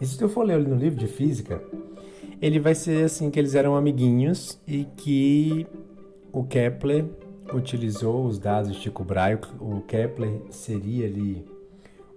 E 0.00 0.06
se 0.06 0.18
tu 0.18 0.28
for 0.28 0.44
ler 0.44 0.58
no 0.58 0.76
livro 0.76 0.98
de 0.98 1.06
física, 1.06 1.62
ele 2.40 2.58
vai 2.58 2.74
ser 2.74 3.04
assim 3.04 3.30
que 3.30 3.38
eles 3.38 3.54
eram 3.54 3.76
amiguinhos 3.76 4.58
e 4.66 4.84
que 4.96 5.66
o 6.32 6.44
Kepler 6.44 7.06
utilizou 7.52 8.24
os 8.24 8.38
dados 8.38 8.72
de 8.72 8.80
Tycho 8.80 9.04
Brahe. 9.04 9.38
O 9.60 9.80
Kepler 9.82 10.42
seria 10.50 11.06
ali 11.06 11.46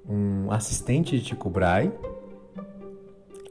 um 0.07 0.51
assistente 0.51 1.17
de 1.19 1.23
Tycho 1.23 1.49
Brahe 1.49 1.91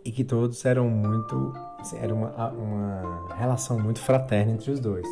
e 0.04 0.10
que 0.12 0.24
todos 0.24 0.64
eram 0.64 0.88
muito 0.88 1.52
assim, 1.86 1.98
era 1.98 2.14
uma, 2.14 2.50
uma 2.50 3.34
relação 3.36 3.78
muito 3.78 4.00
fraterna 4.00 4.52
entre 4.52 4.70
os 4.70 4.80
dois, 4.80 5.06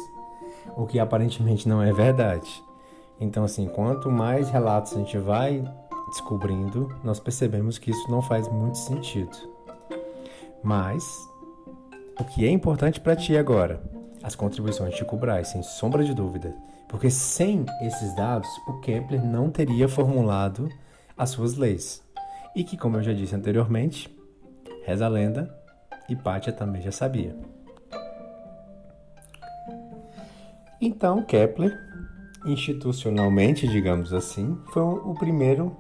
o 0.77 0.87
que 0.87 0.98
aparentemente 0.98 1.68
não 1.68 1.83
é 1.83 1.92
verdade. 1.92 2.62
Então, 3.20 3.44
assim, 3.44 3.68
quanto 3.68 4.11
mais 4.11 4.50
relatos 4.50 4.92
a 4.92 4.96
gente 4.96 5.16
vai 5.18 5.64
descobrindo, 6.09 6.88
nós 7.03 7.20
percebemos 7.20 7.79
que 7.79 7.90
isso 7.90 8.11
não 8.11 8.20
faz 8.20 8.48
muito 8.48 8.79
sentido. 8.79 9.37
Mas 10.62 11.05
o 12.18 12.24
que 12.24 12.44
é 12.46 12.50
importante 12.50 13.00
para 13.00 13.14
ti 13.14 13.37
agora? 13.37 13.83
As 14.24 14.34
contribuições 14.34 14.96
de 14.96 15.04
Brahe, 15.04 15.44
sem 15.44 15.62
sombra 15.62 16.02
de 16.02 16.14
dúvida. 16.14 16.56
Porque 16.88 17.10
sem 17.10 17.66
esses 17.82 18.16
dados, 18.16 18.48
o 18.66 18.80
Kepler 18.80 19.22
não 19.22 19.50
teria 19.50 19.87
formulado 19.87 20.66
as 21.14 21.28
suas 21.28 21.56
leis. 21.56 22.02
E 22.56 22.64
que, 22.64 22.78
como 22.78 22.96
eu 22.96 23.02
já 23.02 23.12
disse 23.12 23.34
anteriormente, 23.34 24.08
reza 24.87 25.04
a 25.04 25.08
lenda, 25.08 25.54
Hipátia 26.08 26.54
também 26.54 26.80
já 26.80 26.90
sabia. 26.90 27.37
Então, 30.80 31.22
Kepler, 31.22 31.78
institucionalmente, 32.46 33.68
digamos 33.68 34.14
assim, 34.14 34.58
foi 34.72 34.82
o 34.82 35.14
primeiro 35.14 35.76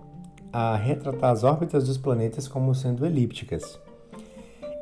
a 0.52 0.76
retratar 0.76 1.30
as 1.30 1.44
órbitas 1.44 1.86
dos 1.86 1.96
planetas 1.96 2.46
como 2.46 2.74
sendo 2.74 3.06
elípticas. 3.06 3.80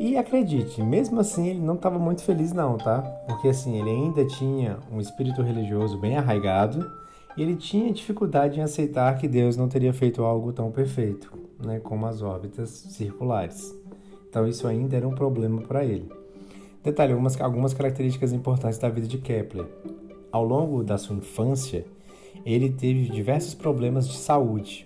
E 0.05 0.17
acredite, 0.17 0.83
mesmo 0.83 1.21
assim 1.21 1.47
ele 1.47 1.61
não 1.61 1.77
estava 1.77 1.97
muito 1.97 2.25
feliz 2.25 2.53
não, 2.53 2.77
tá? 2.77 3.03
Porque 3.25 3.47
assim, 3.47 3.79
ele 3.79 3.89
ainda 3.89 4.27
tinha 4.27 4.81
um 4.91 5.01
espírito 5.01 5.43
religioso 5.43 5.97
bem 5.97 6.17
arraigado 6.17 6.91
e 7.37 7.43
ele 7.43 7.55
tinha 7.55 7.93
dificuldade 7.93 8.59
em 8.59 8.65
aceitar 8.65 9.17
que 9.17 9.29
Deus 9.29 9.57
não 9.57 9.69
teria 9.69 9.93
feito 9.93 10.25
algo 10.25 10.53
tão 10.53 10.73
perfeito, 10.73 11.33
né, 11.65 11.79
como 11.79 12.05
as 12.05 12.21
órbitas 12.21 12.69
circulares. 12.69 13.73
Então 14.29 14.45
isso 14.45 14.67
ainda 14.67 14.97
era 14.97 15.07
um 15.07 15.15
problema 15.15 15.63
para 15.63 15.85
ele. 15.85 16.11
Detalhe, 16.83 17.13
algumas, 17.13 17.41
algumas 17.41 17.73
características 17.73 18.33
importantes 18.33 18.79
da 18.79 18.89
vida 18.89 19.07
de 19.07 19.19
Kepler. 19.19 19.69
Ao 20.33 20.45
longo 20.45 20.83
da 20.83 20.99
sua 20.99 21.15
infância, 21.15 21.87
ele 22.45 22.71
teve 22.71 23.09
diversos 23.09 23.55
problemas 23.55 24.09
de 24.09 24.17
saúde, 24.17 24.85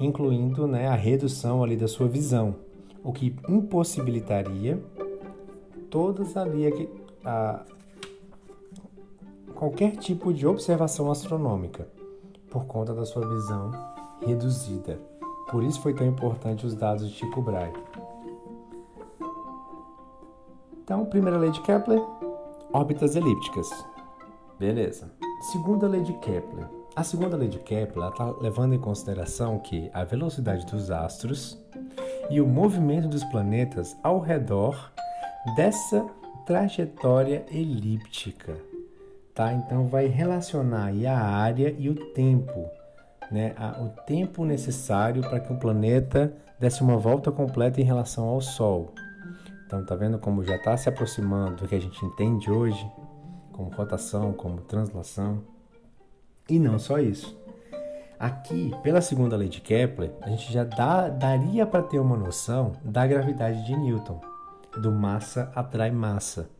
incluindo 0.00 0.66
né, 0.66 0.88
a 0.88 0.94
redução 0.94 1.62
ali 1.62 1.76
da 1.76 1.86
sua 1.86 2.08
visão, 2.08 2.54
o 3.02 3.12
que 3.12 3.34
impossibilitaria 3.48 4.82
todas 5.90 6.36
ali 6.36 6.88
a, 7.24 7.64
qualquer 9.54 9.96
tipo 9.96 10.32
de 10.32 10.46
observação 10.46 11.10
astronômica 11.10 11.88
por 12.50 12.64
conta 12.66 12.94
da 12.94 13.04
sua 13.04 13.28
visão 13.28 13.70
reduzida. 14.24 14.98
Por 15.50 15.62
isso 15.62 15.80
foi 15.80 15.94
tão 15.94 16.06
importante 16.06 16.64
os 16.64 16.74
dados 16.74 17.10
de 17.10 17.18
Tycho 17.18 17.42
Brahe. 17.42 17.72
Então, 20.82 21.04
primeira 21.04 21.38
lei 21.38 21.50
de 21.50 21.60
Kepler, 21.60 22.00
órbitas 22.72 23.16
elípticas. 23.16 23.68
Beleza. 24.58 25.12
Segunda 25.52 25.86
lei 25.86 26.02
de 26.02 26.12
Kepler. 26.14 26.68
A 26.96 27.04
segunda 27.04 27.36
lei 27.36 27.48
de 27.48 27.58
Kepler 27.58 28.08
está 28.08 28.30
levando 28.40 28.74
em 28.74 28.78
consideração 28.78 29.58
que 29.58 29.90
a 29.94 30.04
velocidade 30.04 30.66
dos 30.66 30.90
astros 30.90 31.58
e 32.30 32.40
o 32.40 32.46
movimento 32.46 33.08
dos 33.08 33.24
planetas 33.24 33.96
ao 34.02 34.20
redor 34.20 34.92
dessa 35.56 36.06
trajetória 36.46 37.44
elíptica 37.50 38.70
tá? 39.40 39.54
Então 39.54 39.86
vai 39.86 40.06
relacionar 40.06 40.92
a 41.06 41.18
área 41.18 41.74
e 41.78 41.88
o 41.88 41.94
tempo, 42.12 42.68
né? 43.30 43.54
o 43.80 43.88
tempo 44.04 44.44
necessário 44.44 45.22
para 45.22 45.40
que 45.40 45.50
o 45.50 45.56
planeta 45.56 46.34
desse 46.58 46.82
uma 46.82 46.98
volta 46.98 47.32
completa 47.32 47.80
em 47.80 47.84
relação 47.84 48.28
ao 48.28 48.42
Sol. 48.42 48.92
Então 49.66 49.82
tá 49.82 49.94
vendo 49.94 50.18
como 50.18 50.44
já 50.44 50.56
está 50.56 50.76
se 50.76 50.90
aproximando 50.90 51.56
do 51.62 51.68
que 51.68 51.74
a 51.74 51.80
gente 51.80 52.04
entende 52.04 52.50
hoje, 52.50 52.86
como 53.50 53.70
rotação, 53.70 54.34
como 54.34 54.60
translação. 54.60 55.42
E 56.46 56.58
não 56.58 56.78
só 56.78 56.98
isso. 56.98 57.39
Aqui, 58.20 58.70
pela 58.82 59.00
segunda 59.00 59.34
lei 59.34 59.48
de 59.48 59.62
Kepler, 59.62 60.12
a 60.20 60.28
gente 60.28 60.52
já 60.52 60.62
dá, 60.62 61.08
daria 61.08 61.64
para 61.64 61.82
ter 61.82 61.98
uma 61.98 62.18
noção 62.18 62.72
da 62.84 63.06
gravidade 63.06 63.64
de 63.64 63.74
Newton, 63.74 64.20
do 64.76 64.92
massa 64.92 65.50
atrai 65.54 65.90
massa. 65.90 66.50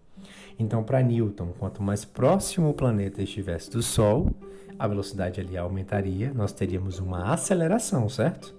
Então, 0.59 0.83
para 0.83 1.03
Newton, 1.03 1.53
quanto 1.59 1.83
mais 1.83 2.03
próximo 2.03 2.71
o 2.71 2.73
planeta 2.73 3.21
estivesse 3.21 3.71
do 3.71 3.83
Sol, 3.83 4.31
a 4.79 4.89
velocidade 4.89 5.39
ali 5.39 5.55
aumentaria, 5.59 6.33
nós 6.33 6.51
teríamos 6.51 6.99
uma 6.99 7.31
aceleração, 7.31 8.09
certo? 8.09 8.55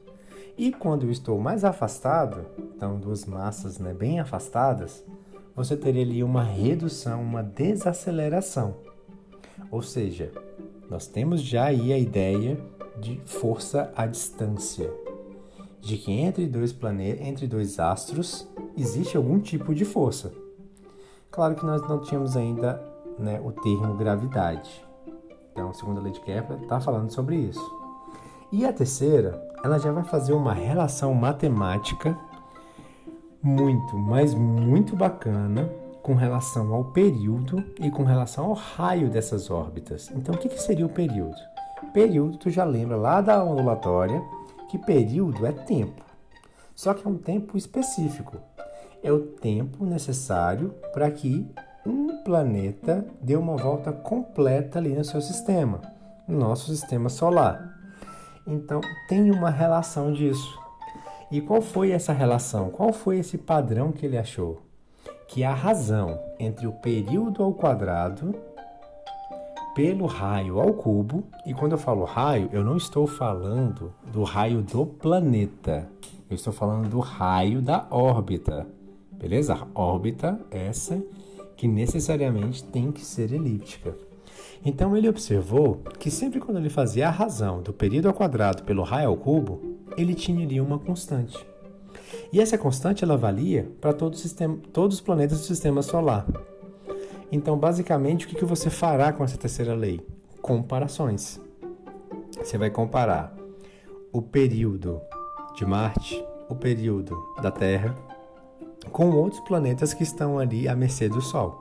E 0.55 0.71
quando 0.71 1.07
eu 1.07 1.11
estou 1.11 1.39
mais 1.39 1.65
afastado, 1.65 2.45
então 2.75 2.99
duas 2.99 3.25
massas 3.25 3.79
né, 3.79 3.95
bem 3.95 4.19
afastadas, 4.19 5.03
você 5.55 5.75
teria 5.75 6.03
ali 6.03 6.23
uma 6.23 6.43
redução, 6.43 7.23
uma 7.23 7.41
desaceleração. 7.41 8.75
Ou 9.71 9.81
seja, 9.81 10.31
nós 10.91 11.07
temos 11.07 11.41
já 11.41 11.67
aí 11.67 11.93
a 11.93 11.97
ideia 11.97 12.59
de 12.99 13.17
força 13.23 13.93
à 13.95 14.05
distância, 14.05 14.93
de 15.79 15.95
que 15.95 16.11
entre 16.11 16.45
dois 16.45 16.73
planetas, 16.73 17.25
entre 17.25 17.47
dois 17.47 17.79
astros, 17.79 18.45
existe 18.77 19.15
algum 19.15 19.39
tipo 19.39 19.73
de 19.73 19.85
força. 19.85 20.33
Claro 21.31 21.55
que 21.55 21.65
nós 21.65 21.81
não 21.87 22.01
tínhamos 22.01 22.35
ainda 22.35 22.83
né, 23.17 23.39
o 23.41 23.53
termo 23.53 23.95
gravidade. 23.95 24.85
Então, 25.53 25.69
a 25.69 25.73
segunda 25.73 26.01
lei 26.01 26.11
de 26.11 26.19
Kepler 26.19 26.61
está 26.61 26.81
falando 26.81 27.09
sobre 27.09 27.37
isso. 27.37 27.71
E 28.51 28.65
a 28.65 28.73
terceira, 28.73 29.41
ela 29.63 29.79
já 29.79 29.93
vai 29.93 30.03
fazer 30.03 30.33
uma 30.33 30.53
relação 30.53 31.13
matemática 31.13 32.19
muito, 33.41 33.97
mas 33.97 34.33
muito 34.33 34.93
bacana 34.93 35.71
com 36.01 36.15
relação 36.15 36.73
ao 36.73 36.85
período 36.85 37.63
e 37.79 37.91
com 37.91 38.03
relação 38.03 38.45
ao 38.45 38.53
raio 38.53 39.09
dessas 39.09 39.49
órbitas. 39.49 40.09
Então, 40.11 40.35
o 40.35 40.37
que, 40.37 40.49
que 40.49 40.61
seria 40.61 40.85
o 40.85 40.89
período? 40.89 41.35
Período, 41.93 42.37
tu 42.37 42.49
já 42.49 42.63
lembra 42.63 42.95
lá 42.95 43.21
da 43.21 43.43
ondulatória 43.43 44.21
que 44.69 44.77
período 44.77 45.45
é 45.45 45.51
tempo. 45.51 46.03
Só 46.75 46.93
que 46.93 47.05
é 47.05 47.09
um 47.09 47.17
tempo 47.17 47.57
específico 47.57 48.37
é 49.03 49.11
o 49.11 49.19
tempo 49.19 49.85
necessário 49.85 50.73
para 50.93 51.09
que 51.09 51.47
um 51.85 52.23
planeta 52.23 53.05
dê 53.21 53.35
uma 53.35 53.57
volta 53.57 53.91
completa 53.91 54.77
ali 54.77 54.93
no 54.93 55.03
seu 55.03 55.21
sistema, 55.21 55.81
no 56.27 56.37
nosso 56.37 56.67
sistema 56.67 57.09
solar. 57.09 57.79
Então, 58.45 58.81
tem 59.07 59.31
uma 59.31 59.49
relação 59.49 60.13
disso. 60.13 60.59
E 61.31 61.41
qual 61.41 61.61
foi 61.61 61.91
essa 61.91 62.13
relação? 62.13 62.69
Qual 62.69 62.91
foi 62.91 63.19
esse 63.19 63.37
padrão 63.37 63.91
que 63.91 64.05
ele 64.05 64.17
achou? 64.17 64.61
Que 65.31 65.45
a 65.45 65.53
razão 65.53 66.19
entre 66.37 66.67
o 66.67 66.73
período 66.73 67.41
ao 67.41 67.53
quadrado 67.53 68.35
pelo 69.73 70.05
raio 70.05 70.59
ao 70.59 70.73
cubo, 70.73 71.23
e 71.45 71.53
quando 71.53 71.71
eu 71.71 71.77
falo 71.77 72.03
raio, 72.03 72.49
eu 72.51 72.65
não 72.65 72.75
estou 72.75 73.07
falando 73.07 73.93
do 74.11 74.23
raio 74.23 74.61
do 74.61 74.85
planeta, 74.85 75.87
eu 76.29 76.35
estou 76.35 76.51
falando 76.51 76.89
do 76.89 76.99
raio 76.99 77.61
da 77.61 77.87
órbita. 77.89 78.67
Beleza? 79.09 79.57
Órbita, 79.73 80.37
essa, 80.51 81.01
que 81.55 81.65
necessariamente 81.65 82.61
tem 82.65 82.91
que 82.91 83.05
ser 83.05 83.31
elíptica. 83.31 83.95
Então 84.65 84.97
ele 84.97 85.07
observou 85.07 85.81
que 85.97 86.11
sempre 86.11 86.41
quando 86.41 86.57
ele 86.57 86.69
fazia 86.69 87.07
a 87.07 87.11
razão 87.11 87.61
do 87.61 87.71
período 87.71 88.09
ao 88.09 88.13
quadrado 88.13 88.63
pelo 88.63 88.83
raio 88.83 89.07
ao 89.07 89.15
cubo, 89.15 89.77
ele 89.95 90.13
tinha 90.13 90.43
ali 90.43 90.59
uma 90.59 90.77
constante. 90.77 91.37
E 92.31 92.39
essa 92.39 92.57
constante 92.57 93.03
ela 93.03 93.17
valia 93.17 93.71
para 93.79 93.93
todo 93.93 94.17
todos 94.71 94.95
os 94.97 95.01
planetas 95.01 95.39
do 95.39 95.45
sistema 95.45 95.81
solar. 95.81 96.25
Então, 97.31 97.57
basicamente, 97.57 98.25
o 98.25 98.29
que, 98.29 98.35
que 98.35 98.45
você 98.45 98.69
fará 98.69 99.13
com 99.13 99.23
essa 99.23 99.37
terceira 99.37 99.73
lei? 99.73 100.05
Comparações. 100.41 101.39
Você 102.37 102.57
vai 102.57 102.69
comparar 102.69 103.35
o 104.11 104.21
período 104.21 105.01
de 105.55 105.65
Marte, 105.65 106.23
o 106.49 106.55
período 106.55 107.15
da 107.41 107.51
Terra 107.51 107.95
com 108.91 109.11
outros 109.11 109.41
planetas 109.41 109.93
que 109.93 110.03
estão 110.03 110.39
ali 110.39 110.67
à 110.67 110.75
mercê 110.75 111.07
do 111.07 111.21
Sol. 111.21 111.59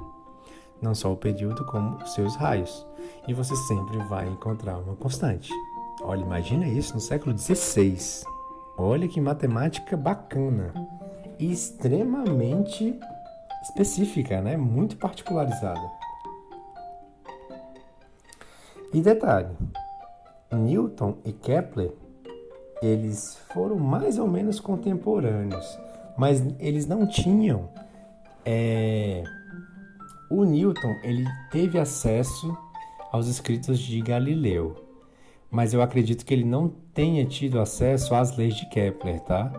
Não 0.80 0.94
só 0.94 1.12
o 1.12 1.16
período, 1.16 1.64
como 1.66 1.96
os 1.96 2.14
seus 2.14 2.34
raios. 2.36 2.86
E 3.28 3.34
você 3.34 3.54
sempre 3.54 3.98
vai 4.08 4.28
encontrar 4.28 4.78
uma 4.78 4.96
constante. 4.96 5.52
Olha, 6.02 6.22
imagina 6.22 6.66
isso 6.66 6.94
no 6.94 7.00
século 7.00 7.36
XVI. 7.36 8.24
Olha 8.82 9.06
que 9.06 9.20
matemática 9.20 9.94
bacana. 9.94 10.72
extremamente 11.38 12.98
específica, 13.62 14.40
né? 14.40 14.56
Muito 14.56 14.96
particularizada. 14.96 15.80
E 18.92 19.00
detalhe, 19.00 19.54
Newton 20.50 21.18
e 21.24 21.32
Kepler, 21.32 21.92
eles 22.82 23.36
foram 23.52 23.76
mais 23.76 24.18
ou 24.18 24.26
menos 24.26 24.58
contemporâneos, 24.58 25.78
mas 26.16 26.42
eles 26.58 26.86
não 26.86 27.06
tinham 27.06 27.68
é, 28.44 29.22
o 30.30 30.44
Newton 30.44 30.96
ele 31.02 31.24
teve 31.50 31.78
acesso 31.78 32.56
aos 33.12 33.28
escritos 33.28 33.78
de 33.78 34.00
Galileu, 34.00 34.74
mas 35.50 35.74
eu 35.74 35.82
acredito 35.82 36.24
que 36.24 36.32
ele 36.32 36.44
não 36.44 36.68
tenha 36.94 37.24
tido 37.26 37.58
acesso 37.60 38.14
às 38.14 38.36
leis 38.36 38.54
de 38.54 38.68
Kepler, 38.68 39.20
tá? 39.20 39.52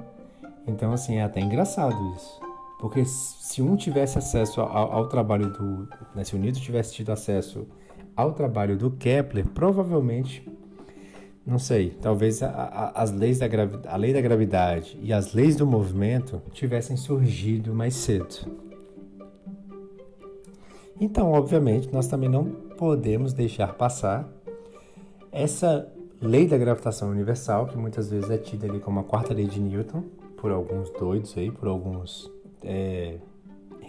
Então 0.65 0.93
assim 0.93 1.17
é 1.17 1.23
até 1.23 1.41
engraçado 1.41 1.95
isso, 2.15 2.39
porque 2.79 3.03
se 3.05 3.61
um 3.61 3.75
tivesse 3.75 4.17
acesso 4.17 4.61
ao, 4.61 4.93
ao 4.93 5.07
trabalho 5.09 5.51
do, 5.51 5.89
né, 6.15 6.23
se 6.23 6.35
o 6.35 6.39
Newton 6.39 6.59
tivesse 6.59 6.93
tido 6.93 7.11
acesso 7.11 7.67
ao 8.15 8.33
trabalho 8.33 8.77
do 8.77 8.91
Kepler, 8.91 9.47
provavelmente, 9.47 10.47
não 11.45 11.57
sei, 11.57 11.89
talvez 12.01 12.41
a, 12.43 12.49
a, 12.49 13.01
as 13.01 13.11
leis 13.11 13.39
da 13.39 13.47
a 13.87 13.95
lei 13.97 14.13
da 14.13 14.21
gravidade 14.21 14.97
e 15.01 15.11
as 15.11 15.33
leis 15.33 15.55
do 15.55 15.65
movimento 15.65 16.41
tivessem 16.53 16.95
surgido 16.95 17.73
mais 17.73 17.95
cedo. 17.95 18.47
Então, 20.99 21.31
obviamente, 21.31 21.91
nós 21.91 22.05
também 22.05 22.29
não 22.29 22.45
podemos 22.77 23.33
deixar 23.33 23.73
passar 23.73 24.29
essa 25.31 25.91
lei 26.21 26.47
da 26.47 26.57
gravitação 26.57 27.09
universal, 27.09 27.67
que 27.67 27.77
muitas 27.77 28.09
vezes 28.09 28.29
é 28.29 28.37
tida 28.37 28.67
ali 28.67 28.79
como 28.79 28.99
a 28.99 29.03
quarta 29.03 29.33
lei 29.33 29.47
de 29.47 29.59
Newton, 29.59 30.03
por 30.37 30.51
alguns 30.51 30.89
doidos 30.91 31.35
aí, 31.37 31.49
por 31.49 31.67
alguns 31.67 32.31
é, 32.63 33.17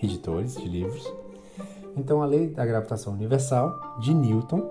editores 0.03 0.57
de 0.57 0.69
livros. 0.69 1.13
Então, 1.97 2.23
a 2.23 2.27
lei 2.27 2.49
da 2.49 2.65
gravitação 2.65 3.13
universal 3.13 3.99
de 4.01 4.15
Newton, 4.15 4.71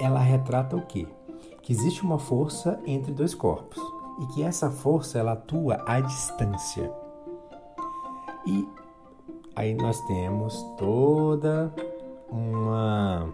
ela 0.00 0.20
retrata 0.20 0.76
o 0.76 0.86
quê? 0.86 1.06
Que 1.62 1.72
existe 1.72 2.02
uma 2.02 2.18
força 2.18 2.78
entre 2.86 3.12
dois 3.12 3.34
corpos 3.34 3.82
e 4.20 4.26
que 4.26 4.42
essa 4.42 4.70
força 4.70 5.18
ela 5.18 5.32
atua 5.32 5.82
à 5.86 6.00
distância. 6.00 6.92
E 8.46 8.68
aí 9.56 9.74
nós 9.74 10.00
temos 10.02 10.62
toda 10.78 11.72
uma 12.30 13.28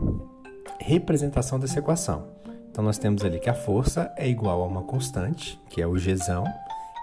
representação 0.90 1.60
dessa 1.60 1.78
equação. 1.78 2.26
Então 2.68 2.82
nós 2.82 2.98
temos 2.98 3.24
ali 3.24 3.38
que 3.38 3.48
a 3.48 3.54
força 3.54 4.12
é 4.16 4.28
igual 4.28 4.60
a 4.62 4.66
uma 4.66 4.82
constante, 4.82 5.60
que 5.70 5.80
é 5.80 5.86
o 5.86 5.92
Gzão, 5.92 6.44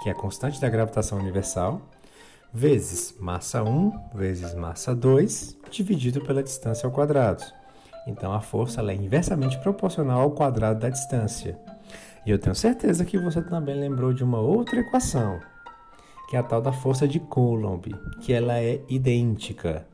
que 0.04 0.10
é 0.10 0.12
a 0.12 0.16
constante 0.16 0.60
da 0.60 0.70
gravitação 0.70 1.18
universal, 1.18 1.82
vezes 2.54 3.16
massa 3.18 3.64
1 3.64 4.10
vezes 4.14 4.54
massa 4.54 4.94
2 4.94 5.58
dividido 5.72 6.20
pela 6.22 6.44
distância 6.44 6.86
ao 6.86 6.92
quadrado. 6.92 7.44
Então 8.06 8.34
a 8.34 8.42
força 8.42 8.82
é 8.82 8.94
inversamente 8.94 9.58
proporcional 9.60 10.22
ao 10.22 10.32
quadrado 10.32 10.82
da 10.82 10.90
distância. 10.90 11.58
E 12.26 12.32
eu 12.32 12.38
tenho 12.38 12.56
certeza 12.56 13.06
que 13.06 13.18
você 13.18 13.42
também 13.42 13.80
lembrou 13.80 14.12
de 14.12 14.24
uma 14.24 14.40
outra 14.40 14.82
equação, 14.82 15.40
que 16.30 16.36
é 16.36 16.40
a 16.40 16.44
tal 16.44 16.62
da 16.62 16.74
força 16.74 17.08
de 17.08 17.22
Coulomb, 17.22 17.86
que 18.20 18.34
ela 18.34 18.60
é 18.60 18.82
idêntica. 18.90 19.88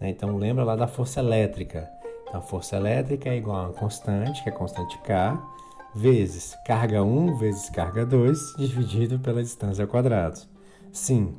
Né? 0.00 0.10
Então 0.10 0.36
lembra 0.36 0.64
lá 0.64 0.74
da 0.74 0.88
força 0.88 1.20
elétrica. 1.20 1.88
Então 2.32 2.40
a 2.40 2.44
força 2.44 2.76
elétrica 2.76 3.28
é 3.28 3.36
igual 3.36 3.58
a 3.58 3.62
uma 3.64 3.74
constante, 3.74 4.42
que 4.42 4.48
é 4.48 4.52
a 4.52 4.56
constante 4.56 4.98
K, 5.00 5.38
vezes 5.94 6.56
carga 6.64 7.04
1 7.04 7.36
vezes 7.36 7.68
carga 7.68 8.06
2, 8.06 8.54
dividido 8.56 9.20
pela 9.20 9.42
distância 9.42 9.84
ao 9.84 9.88
quadrado. 9.88 10.40
Sim, 10.90 11.34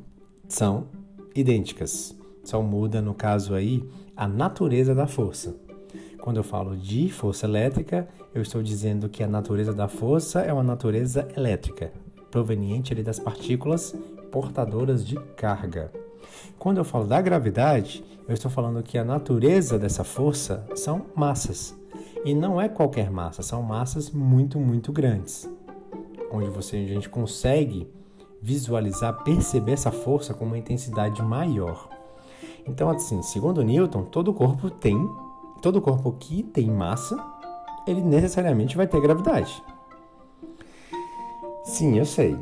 são 0.46 0.86
idênticas. 1.34 2.16
Só 2.44 2.62
muda, 2.62 3.02
no 3.02 3.12
caso 3.12 3.56
aí, 3.56 3.82
a 4.16 4.28
natureza 4.28 4.94
da 4.94 5.08
força. 5.08 5.56
Quando 6.20 6.36
eu 6.36 6.44
falo 6.44 6.76
de 6.76 7.10
força 7.10 7.44
elétrica, 7.44 8.08
eu 8.32 8.40
estou 8.40 8.62
dizendo 8.62 9.08
que 9.08 9.24
a 9.24 9.28
natureza 9.28 9.72
da 9.72 9.88
força 9.88 10.42
é 10.42 10.52
uma 10.52 10.62
natureza 10.62 11.26
elétrica, 11.36 11.92
proveniente 12.30 12.92
ali 12.92 13.02
das 13.02 13.18
partículas 13.18 13.96
portadoras 14.30 15.04
de 15.04 15.16
carga. 15.34 15.90
Quando 16.58 16.78
eu 16.78 16.84
falo 16.84 17.06
da 17.06 17.20
gravidade, 17.20 18.04
eu 18.26 18.34
estou 18.34 18.50
falando 18.50 18.82
que 18.82 18.96
a 18.96 19.04
natureza 19.04 19.78
dessa 19.78 20.04
força 20.04 20.66
são 20.74 21.06
massas. 21.14 21.74
E 22.24 22.34
não 22.34 22.60
é 22.60 22.68
qualquer 22.68 23.10
massa, 23.10 23.42
são 23.42 23.62
massas 23.62 24.10
muito, 24.10 24.58
muito 24.58 24.92
grandes. 24.92 25.48
Onde 26.30 26.48
você, 26.48 26.76
a 26.76 26.86
gente 26.86 27.08
consegue 27.08 27.86
visualizar, 28.40 29.22
perceber 29.24 29.72
essa 29.72 29.90
força 29.90 30.34
com 30.34 30.44
uma 30.44 30.58
intensidade 30.58 31.22
maior. 31.22 31.88
Então, 32.66 32.88
assim, 32.88 33.22
segundo 33.22 33.62
Newton, 33.62 34.04
todo 34.04 34.32
corpo 34.32 34.70
tem, 34.70 34.96
todo 35.60 35.80
corpo 35.80 36.12
que 36.12 36.42
tem 36.42 36.70
massa, 36.70 37.16
ele 37.86 38.00
necessariamente 38.00 38.76
vai 38.76 38.86
ter 38.86 39.00
gravidade. 39.00 39.62
Sim, 41.64 41.98
eu 41.98 42.04
sei. 42.04 42.36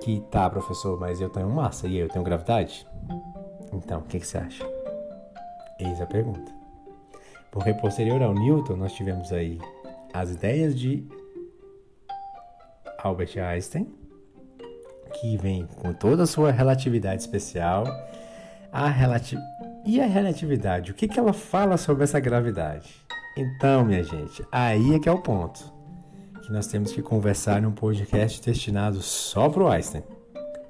Que 0.00 0.20
tá, 0.30 0.48
professor, 0.48 0.98
mas 0.98 1.20
eu 1.20 1.28
tenho 1.28 1.48
massa 1.48 1.86
e 1.86 1.96
eu 1.96 2.08
tenho 2.08 2.24
gravidade? 2.24 2.86
Então, 3.72 4.00
o 4.00 4.04
que, 4.04 4.20
que 4.20 4.26
você 4.26 4.38
acha? 4.38 4.64
Eis 5.78 6.00
a 6.00 6.06
pergunta. 6.06 6.52
Porque 7.50 7.72
posterior 7.74 8.22
ao 8.22 8.34
Newton, 8.34 8.76
nós 8.76 8.92
tivemos 8.92 9.32
aí 9.32 9.58
as 10.12 10.30
ideias 10.30 10.78
de 10.78 11.06
Albert 12.98 13.38
Einstein, 13.38 13.86
que 15.20 15.36
vem 15.36 15.66
com 15.66 15.92
toda 15.92 16.24
a 16.24 16.26
sua 16.26 16.50
relatividade 16.50 17.22
especial. 17.22 17.84
A 18.72 18.88
relati 18.88 19.38
e 19.84 20.00
a 20.00 20.06
relatividade, 20.06 20.90
o 20.90 20.94
que, 20.94 21.06
que 21.06 21.18
ela 21.18 21.32
fala 21.32 21.76
sobre 21.76 22.04
essa 22.04 22.18
gravidade? 22.18 22.92
Então, 23.36 23.84
minha 23.84 24.02
gente, 24.02 24.44
aí 24.50 24.94
é 24.94 24.98
que 24.98 25.08
é 25.08 25.12
o 25.12 25.22
ponto. 25.22 25.72
Que 26.44 26.52
nós 26.52 26.66
temos 26.66 26.92
que 26.92 27.00
conversar 27.00 27.62
num 27.62 27.72
podcast 27.72 28.42
destinado 28.42 29.00
só 29.00 29.48
para 29.48 29.62
o 29.62 29.68
Einstein. 29.68 30.02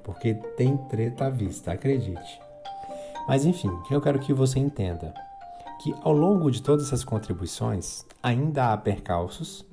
Porque 0.07 0.33
tem 0.33 0.77
treta 0.77 1.25
à 1.25 1.29
vista, 1.29 1.73
acredite. 1.73 2.39
Mas 3.27 3.45
enfim, 3.45 3.69
eu 3.91 3.99
quero 3.99 4.19
que 4.19 4.33
você 4.33 4.57
entenda 4.57 5.13
que 5.83 5.93
ao 6.01 6.13
longo 6.13 6.49
de 6.49 6.61
todas 6.61 6.87
essas 6.87 7.03
contribuições 7.03 8.05
ainda 8.23 8.71
há 8.71 8.77
percalços 8.77 9.65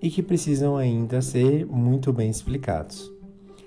e 0.00 0.10
que 0.10 0.22
precisam 0.22 0.76
ainda 0.76 1.20
ser 1.20 1.66
muito 1.66 2.12
bem 2.12 2.30
explicados. 2.30 3.12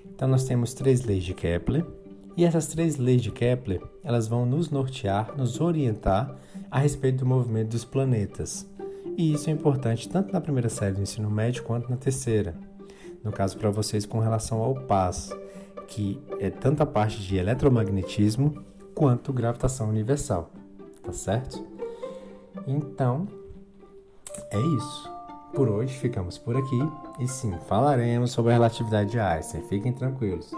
Então 0.10 0.30
nós 0.30 0.46
temos 0.46 0.74
três 0.74 1.04
leis 1.04 1.26
de 1.26 1.34
Kepler, 1.34 1.86
e 2.38 2.46
essas 2.46 2.68
três 2.68 2.96
leis 2.96 3.22
de 3.22 3.30
Kepler, 3.30 3.82
elas 4.02 4.30
vão 4.30 4.46
nos 4.46 4.70
nortear, 4.70 5.36
nos 5.36 5.60
orientar 5.60 6.34
a 6.70 6.80
respeito 6.80 7.20
do 7.20 7.26
movimento 7.26 7.72
dos 7.72 7.84
planetas. 7.84 8.66
E 9.18 9.34
isso 9.34 9.50
é 9.50 9.54
importante 9.54 10.08
tanto 10.08 10.32
na 10.32 10.40
primeira 10.40 10.70
série 10.70 10.96
do 10.96 11.02
ensino 11.02 11.30
médio 11.30 11.64
quanto 11.64 11.90
na 11.90 11.98
terceira. 11.98 12.56
No 13.22 13.32
caso 13.32 13.58
para 13.58 13.70
vocês 13.70 14.06
com 14.06 14.20
relação 14.20 14.62
ao 14.62 14.74
PAS, 14.74 15.32
que 15.88 16.22
é 16.40 16.50
tanto 16.50 16.82
a 16.82 16.86
parte 16.86 17.22
de 17.22 17.38
eletromagnetismo 17.38 18.64
quanto 18.96 19.34
gravitação 19.34 19.90
universal, 19.90 20.50
tá 21.04 21.12
certo? 21.12 21.66
Então, 22.68 23.28
é 24.50 24.60
isso. 24.60 25.12
Por 25.54 25.68
hoje 25.68 25.98
ficamos 25.98 26.38
por 26.38 26.56
aqui 26.56 26.80
e 27.20 27.28
sim, 27.28 27.54
falaremos 27.68 28.32
sobre 28.32 28.52
a 28.52 28.56
relatividade 28.56 29.12
de 29.12 29.20
Einstein, 29.20 29.62
fiquem 29.64 29.92
tranquilos. 29.92 30.52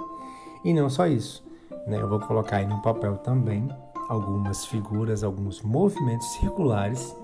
E 0.64 0.74
não 0.74 0.90
só 0.90 1.08
isso, 1.08 1.44
né? 1.88 2.00
eu 2.00 2.08
vou 2.08 2.20
colocar 2.20 2.58
aí 2.58 2.68
no 2.68 2.82
papel 2.82 3.18
também 3.18 3.68
algumas 4.08 4.66
figuras, 4.66 5.24
alguns 5.24 5.62
movimentos 5.62 6.28
circulares 6.34 7.16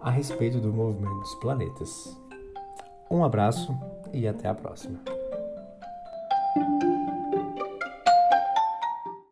a 0.00 0.10
respeito 0.10 0.58
do 0.58 0.72
movimento 0.72 1.20
dos 1.20 1.34
planetas. 1.36 2.18
Um 3.10 3.24
abraço 3.24 3.76
e 4.12 4.26
até 4.26 4.48
a 4.48 4.54
próxima. 4.54 5.17